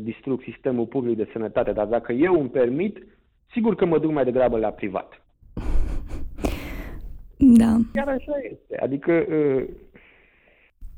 distrug 0.00 0.42
sistemul 0.42 0.86
public 0.86 1.16
de 1.16 1.28
sănătate, 1.32 1.72
dar 1.72 1.86
dacă 1.86 2.12
eu 2.12 2.40
îmi 2.40 2.48
permit, 2.48 3.06
sigur 3.52 3.74
că 3.74 3.84
mă 3.84 3.98
duc 3.98 4.12
mai 4.12 4.24
degrabă 4.24 4.58
la 4.58 4.68
privat. 4.68 5.22
Da. 7.36 7.76
Chiar 7.92 8.08
așa 8.08 8.32
este. 8.50 8.78
Adică 8.80 9.24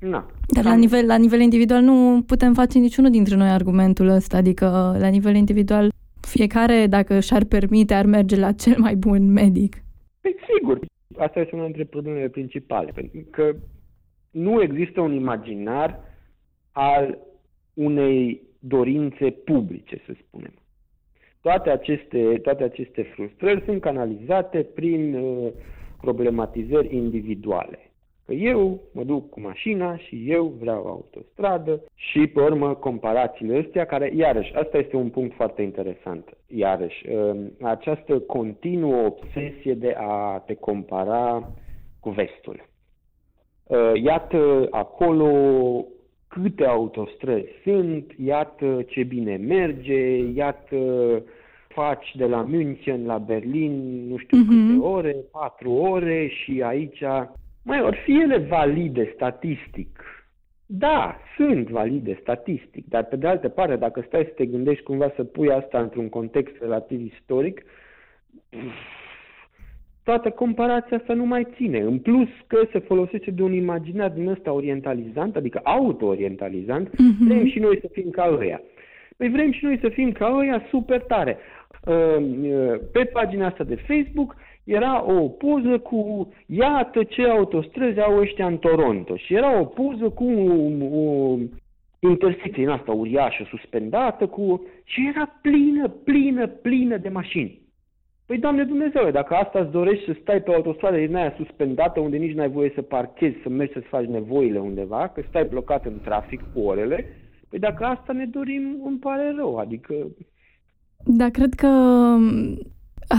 Na. 0.03 0.27
Dar 0.49 0.65
la 0.65 0.75
nivel, 0.75 1.07
la 1.07 1.17
nivel 1.17 1.41
individual 1.41 1.83
nu 1.83 2.23
putem 2.27 2.55
face 2.55 2.79
niciunul 2.79 3.11
dintre 3.11 3.37
noi 3.37 3.49
argumentul 3.49 4.09
ăsta, 4.09 4.37
adică 4.37 4.97
la 4.99 5.09
nivel 5.09 5.35
individual 5.35 5.91
fiecare, 6.21 6.87
dacă 6.87 7.21
și-ar 7.21 7.45
permite, 7.45 7.95
ar 7.95 8.07
merge 8.07 8.37
la 8.37 8.53
cel 8.53 8.75
mai 8.79 8.95
bun 8.97 9.33
medic. 9.33 9.83
Păi 10.21 10.35
sigur, 10.55 10.79
asta 11.19 11.41
este 11.41 11.55
una 11.55 11.65
dintre 11.65 11.85
problemele 11.85 12.29
principale, 12.29 12.91
pentru 12.95 13.21
că 13.31 13.55
nu 14.31 14.63
există 14.63 15.01
un 15.01 15.13
imaginar 15.13 16.01
al 16.73 17.19
unei 17.75 18.43
dorințe 18.59 19.31
publice, 19.31 20.03
să 20.07 20.15
spunem. 20.27 20.55
Toate 21.41 21.71
aceste, 21.71 22.39
toate 22.43 22.63
aceste 22.63 23.03
frustrări 23.03 23.63
sunt 23.65 23.81
canalizate 23.81 24.59
prin 24.75 25.15
uh, 25.15 25.53
problematizări 26.01 26.97
individuale. 26.97 27.92
Că 28.33 28.39
eu 28.39 28.81
mă 28.93 29.05
duc 29.05 29.31
cu 29.31 29.41
mașina 29.41 29.97
și 29.97 30.25
eu 30.27 30.55
vreau 30.61 30.87
autostradă 30.87 31.83
și 31.95 32.27
pe 32.27 32.41
urmă 32.41 32.75
comparațiile 32.75 33.65
astea 33.67 33.85
care, 33.85 34.13
iarăși, 34.17 34.55
asta 34.55 34.79
este 34.79 34.97
un 34.97 35.09
punct 35.09 35.35
foarte 35.35 35.63
interesant, 35.63 36.37
iarăși, 36.47 37.09
um, 37.09 37.53
această 37.63 38.19
continuă 38.19 39.05
obsesie 39.05 39.75
de 39.75 39.95
a 39.99 40.43
te 40.47 40.55
compara 40.55 41.51
cu 42.01 42.11
vestul. 42.11 42.69
Uh, 43.67 43.93
iată 44.03 44.69
acolo 44.71 45.31
câte 46.29 46.65
autostrăzi 46.65 47.49
sunt, 47.65 48.13
iată 48.25 48.83
ce 48.87 49.03
bine 49.03 49.37
merge, 49.37 50.17
iată 50.35 50.77
faci 51.69 52.15
de 52.17 52.27
la 52.27 52.43
München 52.43 53.07
la 53.07 53.19
Berlin, 53.19 54.07
nu 54.09 54.17
știu 54.17 54.39
uh-huh. 54.39 54.49
câte 54.49 54.87
ore, 54.87 55.17
patru 55.31 55.71
ore 55.71 56.29
și 56.29 56.63
aici 56.65 57.03
mai 57.65 57.83
ori 57.83 57.97
fi 58.05 58.21
ele 58.21 58.39
valide 58.39 59.13
statistic? 59.15 60.05
Da, 60.67 61.17
sunt 61.37 61.69
valide 61.69 62.19
statistic, 62.21 62.89
dar 62.89 63.05
pe 63.05 63.17
de 63.17 63.27
altă 63.27 63.49
parte, 63.49 63.77
dacă 63.77 64.05
stai 64.07 64.25
să 64.25 64.33
te 64.37 64.47
gândești 64.47 64.83
cumva 64.83 65.13
să 65.17 65.25
pui 65.25 65.53
asta 65.53 65.81
într-un 65.81 66.09
context 66.09 66.57
relativ 66.61 67.01
istoric, 67.01 67.63
toată 70.03 70.31
comparația 70.31 70.97
asta 70.97 71.15
nu 71.15 71.25
mai 71.25 71.47
ține. 71.55 71.81
În 71.81 71.99
plus 71.99 72.29
că 72.47 72.67
se 72.73 72.79
folosește 72.79 73.31
de 73.31 73.43
un 73.43 73.53
imaginar 73.53 74.11
din 74.11 74.29
ăsta 74.29 74.53
orientalizant, 74.53 75.37
adică 75.37 75.61
auto-orientalizant, 75.63 76.89
uh-huh. 76.89 77.27
vrem 77.27 77.47
și 77.47 77.59
noi 77.59 77.79
să 77.81 77.89
fim 77.93 78.11
ca 78.11 78.37
ăia. 78.39 78.61
Păi 79.17 79.29
vrem 79.29 79.53
și 79.53 79.65
noi 79.65 79.79
să 79.79 79.89
fim 79.89 80.13
ca 80.13 80.37
ăia 80.37 80.67
super 80.69 81.01
tare. 81.01 81.39
Pe 82.93 83.05
pagina 83.13 83.47
asta 83.47 83.65
de 83.65 83.75
Facebook 83.75 84.37
era 84.65 85.13
o 85.13 85.29
poză 85.29 85.79
cu 85.79 86.33
iată 86.47 87.03
ce 87.03 87.27
autostrăzi 87.27 88.01
au 88.01 88.19
ăștia 88.19 88.47
în 88.47 88.59
Toronto 88.59 89.17
și 89.17 89.35
era 89.35 89.61
o 89.61 89.65
poză 89.65 90.09
cu 90.09 90.25
o, 90.25 91.39
o 92.01 92.09
intersecție 92.11 92.65
în 92.65 92.71
asta 92.71 92.93
uriașă, 92.93 93.47
suspendată 93.49 94.27
cu... 94.27 94.67
și 94.85 95.11
era 95.15 95.39
plină, 95.43 95.89
plină, 95.89 96.47
plină 96.47 96.97
de 96.97 97.09
mașini. 97.09 97.61
Păi, 98.27 98.39
Doamne 98.39 98.65
Dumnezeu, 98.65 99.11
dacă 99.11 99.35
asta 99.35 99.59
îți 99.59 99.71
dorești 99.71 100.05
să 100.05 100.17
stai 100.21 100.43
pe 100.43 100.51
o 100.51 100.55
autostradă 100.55 100.97
din 100.97 101.17
aia 101.17 101.35
suspendată, 101.37 102.01
unde 102.01 102.17
nici 102.17 102.35
n-ai 102.35 102.49
voie 102.49 102.73
să 102.75 102.83
parchezi, 102.83 103.37
să 103.43 103.49
mergi 103.49 103.73
să-ți 103.73 103.87
faci 103.87 104.07
nevoile 104.07 104.59
undeva, 104.59 105.09
că 105.09 105.23
stai 105.29 105.45
blocat 105.45 105.85
în 105.85 106.01
trafic 106.03 106.41
cu 106.55 106.61
orele, 106.61 107.07
păi 107.49 107.59
dacă 107.59 107.85
asta 107.85 108.13
ne 108.13 108.27
dorim, 108.27 108.81
îmi 108.85 108.99
pare 108.99 109.35
rău, 109.37 109.57
adică... 109.57 109.95
Da, 111.05 111.29
cred 111.29 111.55
că 111.55 111.69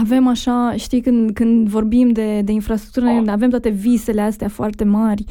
avem 0.00 0.26
așa, 0.26 0.74
știi, 0.76 1.00
când, 1.00 1.30
când 1.30 1.68
vorbim 1.68 2.08
de, 2.12 2.40
de 2.40 2.52
infrastructură, 2.52 3.06
oh. 3.06 3.22
avem 3.26 3.50
toate 3.50 3.68
visele 3.68 4.20
astea 4.20 4.48
foarte 4.48 4.84
mari, 4.84 5.24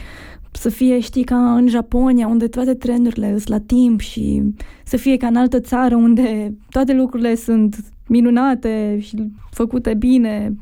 să 0.51 0.69
fie, 0.69 0.99
știi, 0.99 1.23
ca 1.23 1.55
în 1.55 1.67
Japonia, 1.67 2.27
unde 2.27 2.47
toate 2.47 2.73
trenurile 2.73 3.27
sunt 3.27 3.47
la 3.47 3.59
timp 3.59 3.99
și 3.99 4.43
să 4.83 4.97
fie 4.97 5.17
ca 5.17 5.27
în 5.27 5.35
altă 5.35 5.59
țară 5.59 5.95
unde 5.95 6.55
toate 6.69 6.93
lucrurile 6.93 7.35
sunt 7.35 7.75
minunate 8.07 8.97
și 9.01 9.31
făcute 9.49 9.93
bine, 9.93 10.55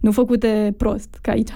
nu 0.00 0.10
făcute 0.10 0.74
prost, 0.76 1.18
ca 1.22 1.32
aici. 1.32 1.52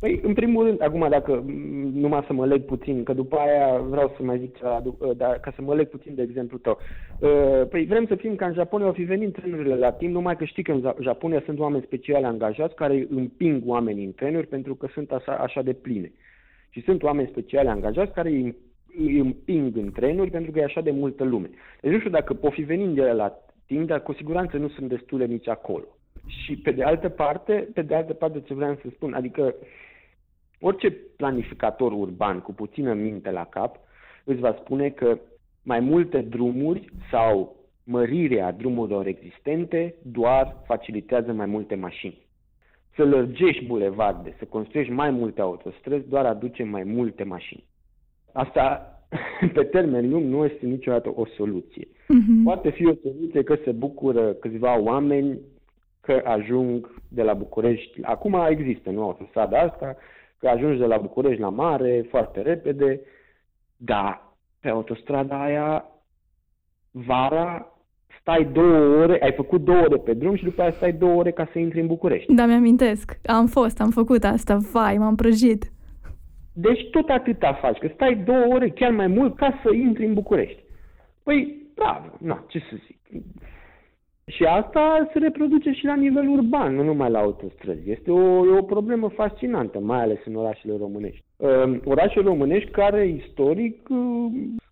Păi, 0.00 0.20
în 0.22 0.34
primul 0.34 0.64
rând, 0.64 0.82
acum, 0.82 1.06
dacă 1.10 1.44
numai 1.92 2.24
să 2.26 2.32
mă 2.32 2.46
leg 2.46 2.64
puțin, 2.64 3.02
că 3.02 3.12
după 3.12 3.36
aia 3.36 3.78
vreau 3.78 4.14
să 4.16 4.22
mai 4.22 4.38
zic 4.38 4.56
ceva, 4.56 4.82
ă, 5.00 5.14
dar 5.14 5.40
ca 5.40 5.52
să 5.54 5.62
mă 5.62 5.74
leg 5.74 5.88
puțin 5.88 6.14
de 6.14 6.22
exemplu 6.22 6.58
tău. 6.58 6.78
Ă, 7.22 7.64
păi 7.70 7.84
vrem 7.84 8.06
să 8.06 8.14
fim 8.14 8.34
ca 8.34 8.46
în 8.46 8.52
Japonia, 8.52 8.86
au 8.86 8.92
fi 8.92 9.02
venit 9.02 9.32
trenurile 9.32 9.74
la 9.74 9.92
timp, 9.92 10.12
numai 10.12 10.36
că 10.36 10.44
știi 10.44 10.62
că 10.62 10.72
în 10.72 10.94
Japonia 11.00 11.42
sunt 11.44 11.58
oameni 11.58 11.82
speciale 11.86 12.26
angajați 12.26 12.74
care 12.74 13.06
împing 13.10 13.62
oamenii 13.66 14.04
în 14.04 14.12
trenuri 14.12 14.46
pentru 14.46 14.74
că 14.74 14.88
sunt 14.92 15.10
așa, 15.12 15.32
așa 15.32 15.62
de 15.62 15.72
pline. 15.72 16.12
Și 16.70 16.82
sunt 16.82 17.02
oameni 17.02 17.28
speciale 17.30 17.68
angajați 17.68 18.12
care 18.12 18.28
îi, 18.28 18.56
îi 18.98 19.18
împing 19.18 19.76
în 19.76 19.90
trenuri 19.92 20.30
pentru 20.30 20.50
că 20.50 20.58
e 20.58 20.64
așa 20.64 20.80
de 20.80 20.90
multă 20.90 21.24
lume. 21.24 21.50
Deci 21.80 21.92
nu 21.92 21.98
știu 21.98 22.10
dacă 22.10 22.34
pot 22.34 22.52
fi 22.52 22.62
venind 22.62 22.98
ele 22.98 23.12
la 23.12 23.38
timp, 23.66 23.86
dar 23.86 24.02
cu 24.02 24.12
siguranță 24.12 24.56
nu 24.56 24.68
sunt 24.68 24.88
destule 24.88 25.24
nici 25.26 25.48
acolo. 25.48 25.84
Și 26.26 26.56
pe 26.56 26.70
de 26.70 26.82
altă 26.82 27.08
parte, 27.08 27.68
pe 27.74 27.82
de 27.82 27.94
altă 27.94 28.12
parte 28.12 28.40
ce 28.40 28.54
vreau 28.54 28.78
să 28.82 28.88
spun, 28.94 29.14
adică 29.14 29.54
Orice 30.60 30.90
planificator 30.90 31.92
urban 31.92 32.40
cu 32.40 32.52
puțină 32.52 32.92
minte 32.92 33.30
la 33.30 33.44
cap 33.44 33.76
îți 34.24 34.40
va 34.40 34.56
spune 34.60 34.88
că 34.88 35.18
mai 35.62 35.80
multe 35.80 36.20
drumuri 36.20 36.84
sau 37.10 37.56
mărirea 37.84 38.52
drumurilor 38.52 39.06
existente 39.06 39.94
doar 40.02 40.56
facilitează 40.66 41.32
mai 41.32 41.46
multe 41.46 41.74
mașini. 41.74 42.26
Să 42.94 43.04
lărgești 43.04 43.64
bulevarde, 43.64 44.34
să 44.38 44.44
construiești 44.44 44.92
mai 44.92 45.10
multe 45.10 45.40
autostrăzi, 45.40 46.08
doar 46.08 46.26
aduce 46.26 46.62
mai 46.62 46.82
multe 46.82 47.24
mașini. 47.24 47.64
Asta, 48.32 48.92
pe 49.54 49.64
termen 49.64 50.10
lung, 50.10 50.24
nu 50.24 50.44
este 50.44 50.66
niciodată 50.66 51.12
o 51.14 51.26
soluție. 51.26 51.86
Uh-huh. 51.86 52.44
Poate 52.44 52.70
fi 52.70 52.86
o 52.86 52.94
soluție 53.02 53.42
că 53.42 53.56
se 53.64 53.72
bucură 53.72 54.32
câțiva 54.32 54.78
oameni 54.78 55.38
că 56.00 56.22
ajung 56.24 57.02
de 57.08 57.22
la 57.22 57.34
București. 57.34 58.02
Acum 58.02 58.46
există, 58.48 58.90
nu 58.90 59.02
autostrada 59.02 59.58
asta, 59.58 59.96
că 60.38 60.48
ajungi 60.48 60.78
de 60.78 60.84
la 60.84 60.96
București 60.96 61.40
la 61.40 61.48
mare 61.48 62.06
foarte 62.10 62.40
repede, 62.40 63.00
dar 63.76 64.36
pe 64.60 64.68
autostrada 64.68 65.42
aia 65.42 65.84
vara 66.90 67.72
stai 68.20 68.44
două 68.52 69.02
ore, 69.02 69.22
ai 69.22 69.32
făcut 69.32 69.60
două 69.64 69.78
ore 69.78 69.96
pe 69.96 70.14
drum 70.14 70.36
și 70.36 70.44
după 70.44 70.62
aia 70.62 70.70
stai 70.70 70.92
două 70.92 71.14
ore 71.14 71.30
ca 71.30 71.48
să 71.52 71.58
intri 71.58 71.80
în 71.80 71.86
București. 71.86 72.34
Da, 72.34 72.46
mi-amintesc. 72.46 73.18
Am 73.26 73.46
fost, 73.46 73.80
am 73.80 73.90
făcut 73.90 74.24
asta. 74.24 74.56
Vai, 74.72 74.96
m-am 74.98 75.14
prăjit. 75.14 75.72
Deci 76.52 76.90
tot 76.90 77.08
atâta 77.08 77.52
faci, 77.52 77.78
că 77.78 77.90
stai 77.94 78.14
două 78.14 78.46
ore, 78.54 78.68
chiar 78.68 78.90
mai 78.90 79.06
mult, 79.06 79.36
ca 79.36 79.60
să 79.62 79.74
intri 79.74 80.06
în 80.06 80.14
București. 80.14 80.62
Păi, 81.22 81.66
bravo, 81.74 82.06
na, 82.18 82.44
ce 82.48 82.58
să 82.58 82.76
zic. 82.86 82.98
Și 84.28 84.44
asta 84.44 85.08
se 85.12 85.18
reproduce 85.18 85.70
și 85.72 85.84
la 85.84 85.94
nivel 85.94 86.28
urban, 86.28 86.74
nu 86.74 86.82
numai 86.82 87.10
la 87.10 87.18
autostrăzi. 87.18 87.90
Este 87.90 88.10
o, 88.10 88.46
e 88.46 88.58
o 88.58 88.62
problemă 88.62 89.08
fascinantă, 89.08 89.78
mai 89.78 90.00
ales 90.00 90.18
în 90.24 90.34
orașele 90.34 90.76
românești. 90.76 91.24
Uh, 91.36 91.78
orașele 91.84 92.24
românești 92.24 92.70
care, 92.70 93.06
istoric, 93.06 93.88
uh, 93.88 93.96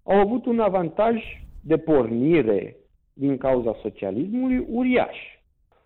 au 0.02 0.18
avut 0.18 0.46
un 0.46 0.60
avantaj 0.60 1.22
de 1.60 1.76
pornire 1.76 2.76
din 3.12 3.36
cauza 3.36 3.76
socialismului 3.82 4.66
uriaș. 4.70 5.16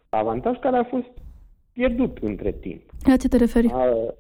Avantaj 0.09 0.59
care 0.59 0.77
a 0.77 0.85
fost 0.85 1.11
pierdut 1.73 2.19
între 2.21 2.53
timp. 2.53 2.83
La 3.05 3.17
ce 3.17 3.29
te 3.29 3.37
referi? 3.37 3.67
Uh, 3.67 4.13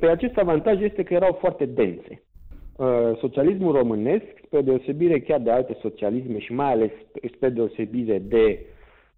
pe 0.00 0.06
acest 0.06 0.36
avantaj 0.36 0.80
este 0.80 1.02
că 1.02 1.14
erau 1.14 1.36
foarte 1.40 1.64
dense. 1.64 2.22
Uh, 2.76 3.18
socialismul 3.18 3.72
românesc, 3.72 4.24
spre 4.44 4.60
deosebire 4.60 5.20
chiar 5.20 5.40
de 5.40 5.50
alte 5.50 5.76
socialisme 5.80 6.38
și 6.38 6.52
mai 6.52 6.72
ales 6.72 6.90
spre 7.34 7.48
deosebire 7.48 8.18
de 8.18 8.66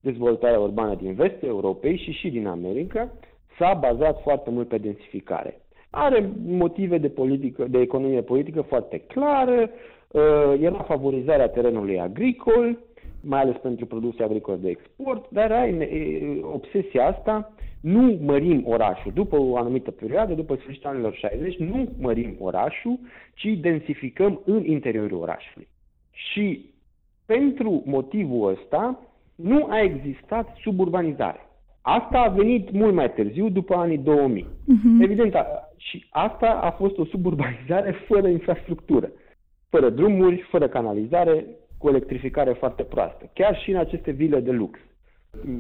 dezvoltarea 0.05 0.61
urbană 0.61 0.95
din 0.95 1.15
vestul 1.15 1.49
Europei 1.49 1.97
și 1.97 2.11
și 2.13 2.31
din 2.31 2.47
America, 2.47 3.13
s-a 3.59 3.75
bazat 3.75 4.23
foarte 4.23 4.51
mult 4.51 4.69
pe 4.69 4.79
densificare. 4.79 5.61
Are 5.91 6.31
motive 6.47 6.99
de, 6.99 7.09
politică, 7.09 7.65
de 7.69 7.79
economie 7.81 8.23
politică 8.23 8.61
foarte 8.63 8.99
clară, 8.99 9.71
uh, 10.11 10.61
era 10.61 10.83
favorizarea 10.83 11.49
terenului 11.49 12.01
agricol, 12.01 12.79
mai 13.21 13.41
ales 13.41 13.57
pentru 13.57 13.87
produse 13.87 14.23
agricole 14.23 14.57
de 14.57 14.69
export, 14.69 15.31
dar 15.31 15.53
ai 15.53 16.41
obsesia 16.53 17.07
asta, 17.07 17.53
nu 17.81 18.19
mărim 18.23 18.65
orașul. 18.67 19.13
După 19.15 19.39
o 19.39 19.57
anumită 19.57 19.91
perioadă, 19.91 20.35
după 20.35 20.55
sfârșitul 20.55 20.91
anilor 20.91 21.15
60, 21.15 21.57
nu 21.57 21.89
mărim 22.01 22.37
orașul, 22.39 22.99
ci 23.35 23.59
densificăm 23.61 24.41
în 24.45 24.65
interiorul 24.65 25.21
orașului. 25.21 25.69
Și 26.11 26.73
pentru 27.27 27.83
motivul 27.87 28.49
ăsta 28.49 29.01
nu 29.35 29.67
a 29.71 29.81
existat 29.81 30.57
suburbanizare. 30.61 31.49
Asta 31.83 32.19
a 32.19 32.29
venit 32.29 32.71
mult 32.71 32.95
mai 32.95 33.13
târziu, 33.13 33.49
după 33.49 33.75
anii 33.75 33.99
2000. 33.99 34.43
Uh-huh. 34.43 34.65
Mhm. 34.65 35.03
Evident, 35.03 35.35
a, 35.35 35.47
și 35.77 36.07
asta 36.11 36.47
a 36.47 36.71
fost 36.71 36.99
o 36.99 37.05
suburbanizare 37.05 37.93
fără 38.09 38.29
infrastructură, 38.29 39.11
fără 39.69 39.91
drumuri, 39.91 40.47
fără 40.51 40.69
canalizare, 40.69 41.47
cu 41.79 41.89
electrificare 41.89 42.53
foarte 42.53 42.83
proastă. 42.83 43.31
Chiar 43.33 43.59
și 43.59 43.71
în 43.71 43.77
aceste 43.77 44.11
vile 44.11 44.41
de 44.41 44.51
lux. 44.51 44.79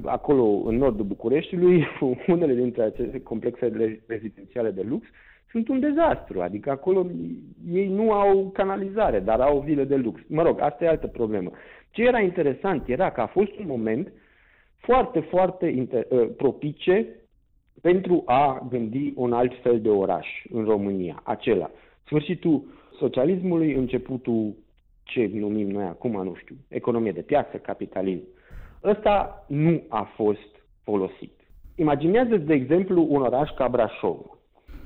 Acolo, 0.04 0.44
în 0.44 0.76
nordul 0.76 1.04
Bucureștiului, 1.04 1.86
unele 2.26 2.54
dintre 2.54 2.82
aceste 2.82 3.22
complexe 3.22 3.72
rezidențiale 4.06 4.70
de 4.70 4.82
lux 4.88 5.06
sunt 5.50 5.68
un 5.68 5.80
dezastru. 5.80 6.40
Adică 6.40 6.70
acolo 6.70 7.06
ei 7.72 7.88
nu 7.88 8.12
au 8.12 8.50
canalizare, 8.52 9.20
dar 9.20 9.40
au 9.40 9.60
vile 9.60 9.84
de 9.84 9.96
lux. 9.96 10.20
Mă 10.26 10.42
rog, 10.42 10.60
asta 10.60 10.84
e 10.84 10.88
altă 10.88 11.06
problemă. 11.06 11.50
Ce 11.94 12.02
era 12.02 12.20
interesant 12.20 12.88
era 12.88 13.10
că 13.10 13.20
a 13.20 13.26
fost 13.26 13.58
un 13.58 13.66
moment 13.66 14.12
foarte, 14.76 15.20
foarte 15.20 15.66
inter- 15.70 16.10
ă, 16.10 16.16
propice 16.16 17.06
pentru 17.80 18.22
a 18.26 18.66
gândi 18.70 19.12
un 19.16 19.32
alt 19.32 19.52
fel 19.62 19.80
de 19.80 19.88
oraș 19.88 20.28
în 20.50 20.64
România, 20.64 21.20
acela. 21.24 21.70
Sfârșitul 22.04 22.64
socialismului, 22.98 23.72
începutul 23.74 24.54
ce 25.02 25.30
numim 25.32 25.70
noi 25.70 25.84
acum, 25.84 26.22
nu 26.22 26.34
știu, 26.34 26.56
economie 26.68 27.12
de 27.12 27.20
piață, 27.20 27.56
capitalism. 27.56 28.26
Ăsta 28.84 29.44
nu 29.48 29.82
a 29.88 30.02
fost 30.02 30.64
folosit. 30.82 31.32
Imaginează-ți, 31.76 32.44
de 32.44 32.54
exemplu, 32.54 33.06
un 33.08 33.22
oraș 33.22 33.50
ca 33.50 33.68
Brașov. 33.68 34.18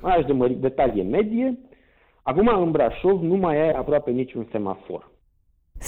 Un 0.03 0.11
oraș 0.11 0.25
de, 0.25 0.33
mări, 0.33 0.55
de 0.55 0.69
talie 0.69 1.03
medie. 1.03 1.59
Acum, 2.23 2.63
în 2.63 2.71
Brașov, 2.71 3.23
nu 3.23 3.35
mai 3.35 3.61
ai 3.61 3.71
aproape 3.71 4.11
niciun 4.11 4.47
semafor. 4.51 5.11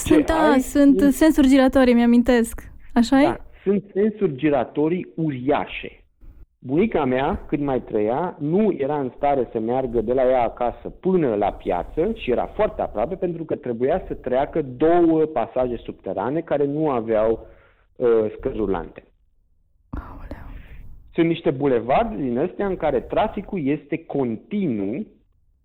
Sunt, 0.05 0.25
da, 0.25 0.49
ai, 0.51 0.59
sunt 0.59 1.01
sensuri 1.01 1.47
giratorii, 1.47 1.93
mi-amintesc. 1.93 2.71
Așa 2.93 3.15
da, 3.15 3.21
e? 3.21 3.39
Sunt 3.63 3.83
sensuri 3.93 4.35
giratorii 4.35 5.07
uriașe. 5.15 6.03
Bunica 6.59 7.05
mea, 7.05 7.45
cât 7.47 7.59
mai 7.59 7.81
trăia, 7.81 8.35
nu 8.39 8.75
era 8.77 8.99
în 8.99 9.11
stare 9.15 9.49
să 9.51 9.59
meargă 9.59 10.01
de 10.01 10.13
la 10.13 10.29
ea 10.29 10.43
acasă 10.43 10.89
până 10.89 11.35
la 11.35 11.51
piață 11.51 12.11
și 12.13 12.31
era 12.31 12.45
foarte 12.45 12.81
aproape 12.81 13.15
pentru 13.15 13.43
că 13.43 13.55
trebuia 13.55 14.03
să 14.07 14.13
treacă 14.13 14.61
două 14.61 15.25
pasaje 15.25 15.77
subterane 15.83 16.41
care 16.41 16.65
nu 16.65 16.89
aveau 16.89 17.47
uh, 17.95 18.07
scări 18.37 18.57
rulante. 18.57 19.03
Sunt 21.13 21.27
niște 21.27 21.51
bulevarde 21.51 22.15
din 22.15 22.37
astea 22.37 22.65
în 22.65 22.75
care 22.75 22.99
traficul 22.99 23.65
este 23.65 24.05
continuu, 24.05 25.07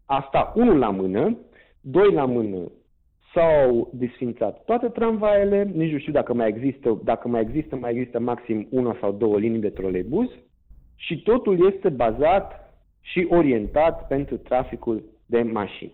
asta 0.05 0.53
unul 0.57 0.79
la 0.79 0.91
mână, 0.91 1.37
doi 1.81 2.13
la 2.13 2.25
mână 2.25 2.59
s-au 3.37 3.91
desfințat 3.93 4.65
toate 4.65 4.89
tramvaiele, 4.89 5.71
nici 5.75 5.93
nu 5.93 5.99
știu 5.99 6.13
dacă 6.13 6.35
mai 6.35 6.49
există, 6.49 7.01
dacă 7.05 7.29
mai 7.29 7.41
există, 7.41 7.77
mai 7.77 7.91
există 7.91 8.21
maxim 8.21 8.67
una 8.71 8.97
sau 9.01 9.13
două 9.13 9.39
linii 9.39 9.61
de 9.61 9.69
troleibuz, 9.69 10.29
și 10.95 11.23
totul 11.23 11.73
este 11.73 11.89
bazat 11.89 12.75
și 13.01 13.27
orientat 13.29 14.07
pentru 14.07 14.37
traficul 14.37 15.03
de 15.27 15.43
mașini. 15.43 15.93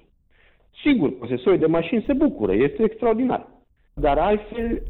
Sigur, 0.82 1.16
posesorii 1.18 1.58
de 1.58 1.66
mașini 1.66 2.04
se 2.06 2.12
bucură, 2.12 2.54
este 2.54 2.82
extraordinar. 2.82 3.48
Dar 3.94 4.18
altfel, 4.18 4.82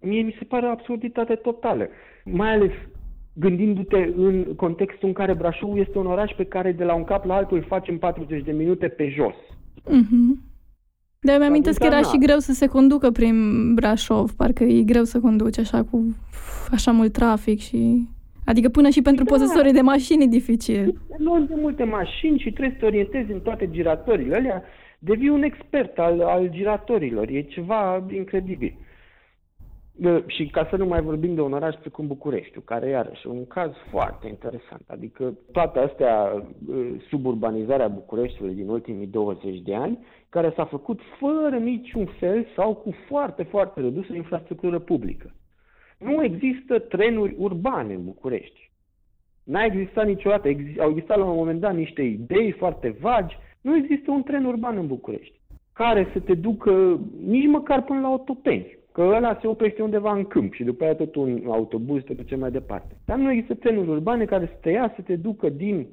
mie 0.00 0.22
mi 0.22 0.36
se 0.38 0.44
pare 0.44 0.66
o 0.66 0.70
absurditate 0.70 1.34
totală. 1.34 1.88
Mai 2.24 2.52
ales 2.52 2.72
gândindu-te 3.34 4.12
în 4.16 4.54
contextul 4.56 5.08
în 5.08 5.14
care 5.14 5.34
Brașov 5.34 5.76
este 5.76 5.98
un 5.98 6.06
oraș 6.06 6.32
pe 6.36 6.44
care 6.44 6.72
de 6.72 6.84
la 6.84 6.94
un 6.94 7.04
cap 7.04 7.24
la 7.24 7.34
altul 7.34 7.56
îl 7.56 7.62
facem 7.62 7.98
40 7.98 8.42
de 8.42 8.52
minute 8.52 8.88
pe 8.88 9.08
jos. 9.08 9.34
Mm-hmm. 9.34 10.53
Dar 11.26 11.38
mi 11.38 11.44
amintesc 11.44 11.78
că 11.78 11.86
era 11.86 12.02
și 12.02 12.18
greu 12.18 12.38
să 12.38 12.52
se 12.52 12.66
conducă 12.66 13.10
prin 13.10 13.34
Brașov, 13.74 14.30
parcă 14.30 14.64
e 14.64 14.82
greu 14.82 15.04
să 15.04 15.20
conduci 15.20 15.58
așa 15.58 15.84
cu 15.90 16.16
așa 16.72 16.90
mult 16.90 17.12
trafic 17.12 17.60
și... 17.60 18.08
Adică 18.44 18.68
până 18.68 18.88
și 18.88 19.02
pentru 19.02 19.24
da. 19.24 19.30
posesorii 19.34 19.72
de 19.72 19.80
mașini 19.80 20.24
e 20.24 20.26
dificil. 20.26 21.00
Nu 21.18 21.40
de 21.40 21.54
multe 21.60 21.84
mașini 21.84 22.38
și 22.38 22.50
trebuie 22.50 22.72
să 22.72 22.78
te 22.78 22.86
orientezi 22.86 23.32
în 23.32 23.40
toate 23.40 23.68
giratorile 23.70 24.36
alea. 24.36 24.62
Devii 24.98 25.28
un 25.28 25.42
expert 25.42 25.98
al, 25.98 26.20
al 26.20 26.48
giratorilor. 26.50 27.28
E 27.28 27.42
ceva 27.42 28.06
incredibil. 28.14 28.76
Și 30.26 30.46
ca 30.46 30.66
să 30.70 30.76
nu 30.76 30.86
mai 30.86 31.02
vorbim 31.02 31.34
de 31.34 31.40
un 31.40 31.52
oraș 31.52 31.74
precum 31.74 32.06
București, 32.06 32.60
care 32.64 32.88
iarăși 32.88 33.26
un 33.26 33.46
caz 33.46 33.70
foarte 33.90 34.28
interesant. 34.28 34.82
Adică 34.86 35.38
toate 35.52 35.78
astea, 35.78 36.44
suburbanizarea 37.08 37.88
Bucureștiului 37.88 38.54
din 38.54 38.68
ultimii 38.68 39.06
20 39.06 39.58
de 39.58 39.74
ani, 39.74 39.98
care 40.28 40.52
s-a 40.56 40.64
făcut 40.64 41.00
fără 41.18 41.56
niciun 41.56 42.06
fel 42.06 42.46
sau 42.56 42.74
cu 42.74 42.94
foarte, 43.08 43.42
foarte 43.42 43.80
redusă 43.80 44.14
infrastructură 44.14 44.78
publică. 44.78 45.34
Nu 45.98 46.24
există 46.24 46.78
trenuri 46.78 47.34
urbane 47.38 47.94
în 47.94 48.04
București. 48.04 48.72
N-a 49.44 49.64
existat 49.64 50.06
niciodată. 50.06 50.48
Au 50.78 50.90
existat 50.90 51.18
la 51.18 51.24
un 51.24 51.36
moment 51.36 51.60
dat 51.60 51.74
niște 51.74 52.02
idei 52.02 52.50
foarte 52.50 52.96
vagi. 53.00 53.36
Nu 53.60 53.76
există 53.76 54.10
un 54.10 54.22
tren 54.22 54.44
urban 54.44 54.76
în 54.76 54.86
București 54.86 55.40
care 55.72 56.08
să 56.12 56.20
te 56.20 56.34
ducă 56.34 57.00
nici 57.26 57.46
măcar 57.46 57.84
până 57.84 58.00
la 58.00 58.12
Otopeni. 58.12 58.78
Că 58.94 59.02
ăla 59.02 59.38
se 59.40 59.46
oprește 59.46 59.82
undeva 59.82 60.12
în 60.12 60.24
câmp 60.24 60.54
și 60.54 60.64
după 60.64 60.84
aia 60.84 60.94
tot 60.94 61.14
un 61.14 61.42
autobuz 61.46 62.02
te 62.02 62.14
duce 62.14 62.36
mai 62.36 62.50
departe. 62.50 62.96
Dar 63.04 63.18
nu 63.18 63.30
există 63.30 63.54
trenuri 63.54 63.88
urbane 63.88 64.24
care 64.24 64.46
să 64.46 64.58
te 64.60 64.70
ia 64.70 64.92
să 64.94 65.02
te 65.02 65.16
ducă 65.16 65.48
din 65.48 65.86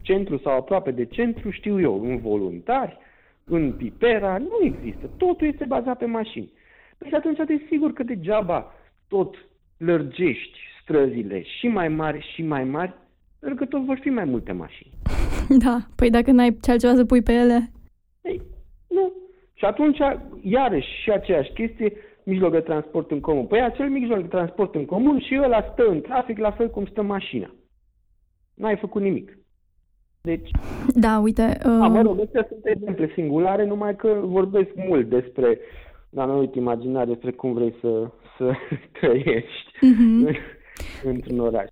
centru 0.00 0.38
sau 0.38 0.56
aproape 0.56 0.90
de 0.90 1.04
centru, 1.04 1.50
știu 1.50 1.80
eu, 1.80 2.02
în 2.04 2.18
voluntari, 2.18 2.98
în 3.44 3.72
Pipera, 3.72 4.38
nu 4.38 4.58
există. 4.62 5.10
Totul 5.16 5.46
este 5.46 5.64
bazat 5.64 5.98
pe 5.98 6.04
mașini. 6.04 6.52
Păi 6.98 7.08
și 7.08 7.14
atunci 7.14 7.38
te 7.46 7.56
sigur 7.68 7.92
că 7.92 8.02
degeaba 8.02 8.72
tot 9.08 9.36
lărgești 9.76 10.58
străzile 10.82 11.42
și 11.42 11.66
mai 11.66 11.88
mari 11.88 12.30
și 12.34 12.42
mai 12.42 12.64
mari, 12.64 12.94
pentru 13.38 13.58
că 13.58 13.64
tot 13.64 13.84
vor 13.84 13.98
fi 14.00 14.08
mai 14.08 14.24
multe 14.24 14.52
mașini. 14.52 14.92
Da, 15.64 15.78
păi 15.96 16.10
dacă 16.10 16.30
n-ai 16.30 16.56
ce 16.62 16.70
altceva 16.70 16.94
să 16.94 17.04
pui 17.04 17.22
pe 17.22 17.32
ele... 17.32 17.70
Ei, 18.20 18.42
nu. 18.88 19.12
Și 19.54 19.64
atunci, 19.64 19.98
iarăși, 20.40 21.02
și 21.02 21.10
aceeași 21.10 21.52
chestie, 21.52 21.92
mijloc 22.24 22.52
de 22.52 22.60
transport 22.60 23.10
în 23.10 23.20
comun. 23.20 23.46
Păi 23.46 23.62
acel 23.62 23.88
mijloc 23.88 24.20
de 24.20 24.26
transport 24.26 24.74
în 24.74 24.84
comun 24.84 25.20
și 25.20 25.40
ăla 25.42 25.68
stă 25.72 25.86
în 25.88 26.00
trafic 26.00 26.38
la 26.38 26.50
fel 26.50 26.70
cum 26.70 26.86
stă 26.86 27.02
mașina. 27.02 27.54
N-ai 28.54 28.76
făcut 28.76 29.02
nimic. 29.02 29.38
Deci... 30.20 30.50
Da, 30.94 31.18
uite... 31.18 31.58
Uh... 31.64 31.80
A, 31.80 31.88
mă 31.88 32.02
rog, 32.02 32.20
astea 32.20 32.46
sunt 32.48 32.60
exemple 32.64 33.10
singulare, 33.14 33.64
numai 33.64 33.96
că 33.96 34.20
vorbesc 34.24 34.70
mult 34.74 35.08
despre 35.08 35.58
dar 36.14 36.26
nu 36.26 36.38
uite 36.38 36.58
imagina 36.58 37.04
despre 37.04 37.30
cum 37.30 37.52
vrei 37.52 37.74
să, 37.80 38.10
să 38.36 38.52
trăiești 39.00 39.72
mm-hmm. 39.76 40.36
într-un 41.12 41.38
oraș. 41.38 41.66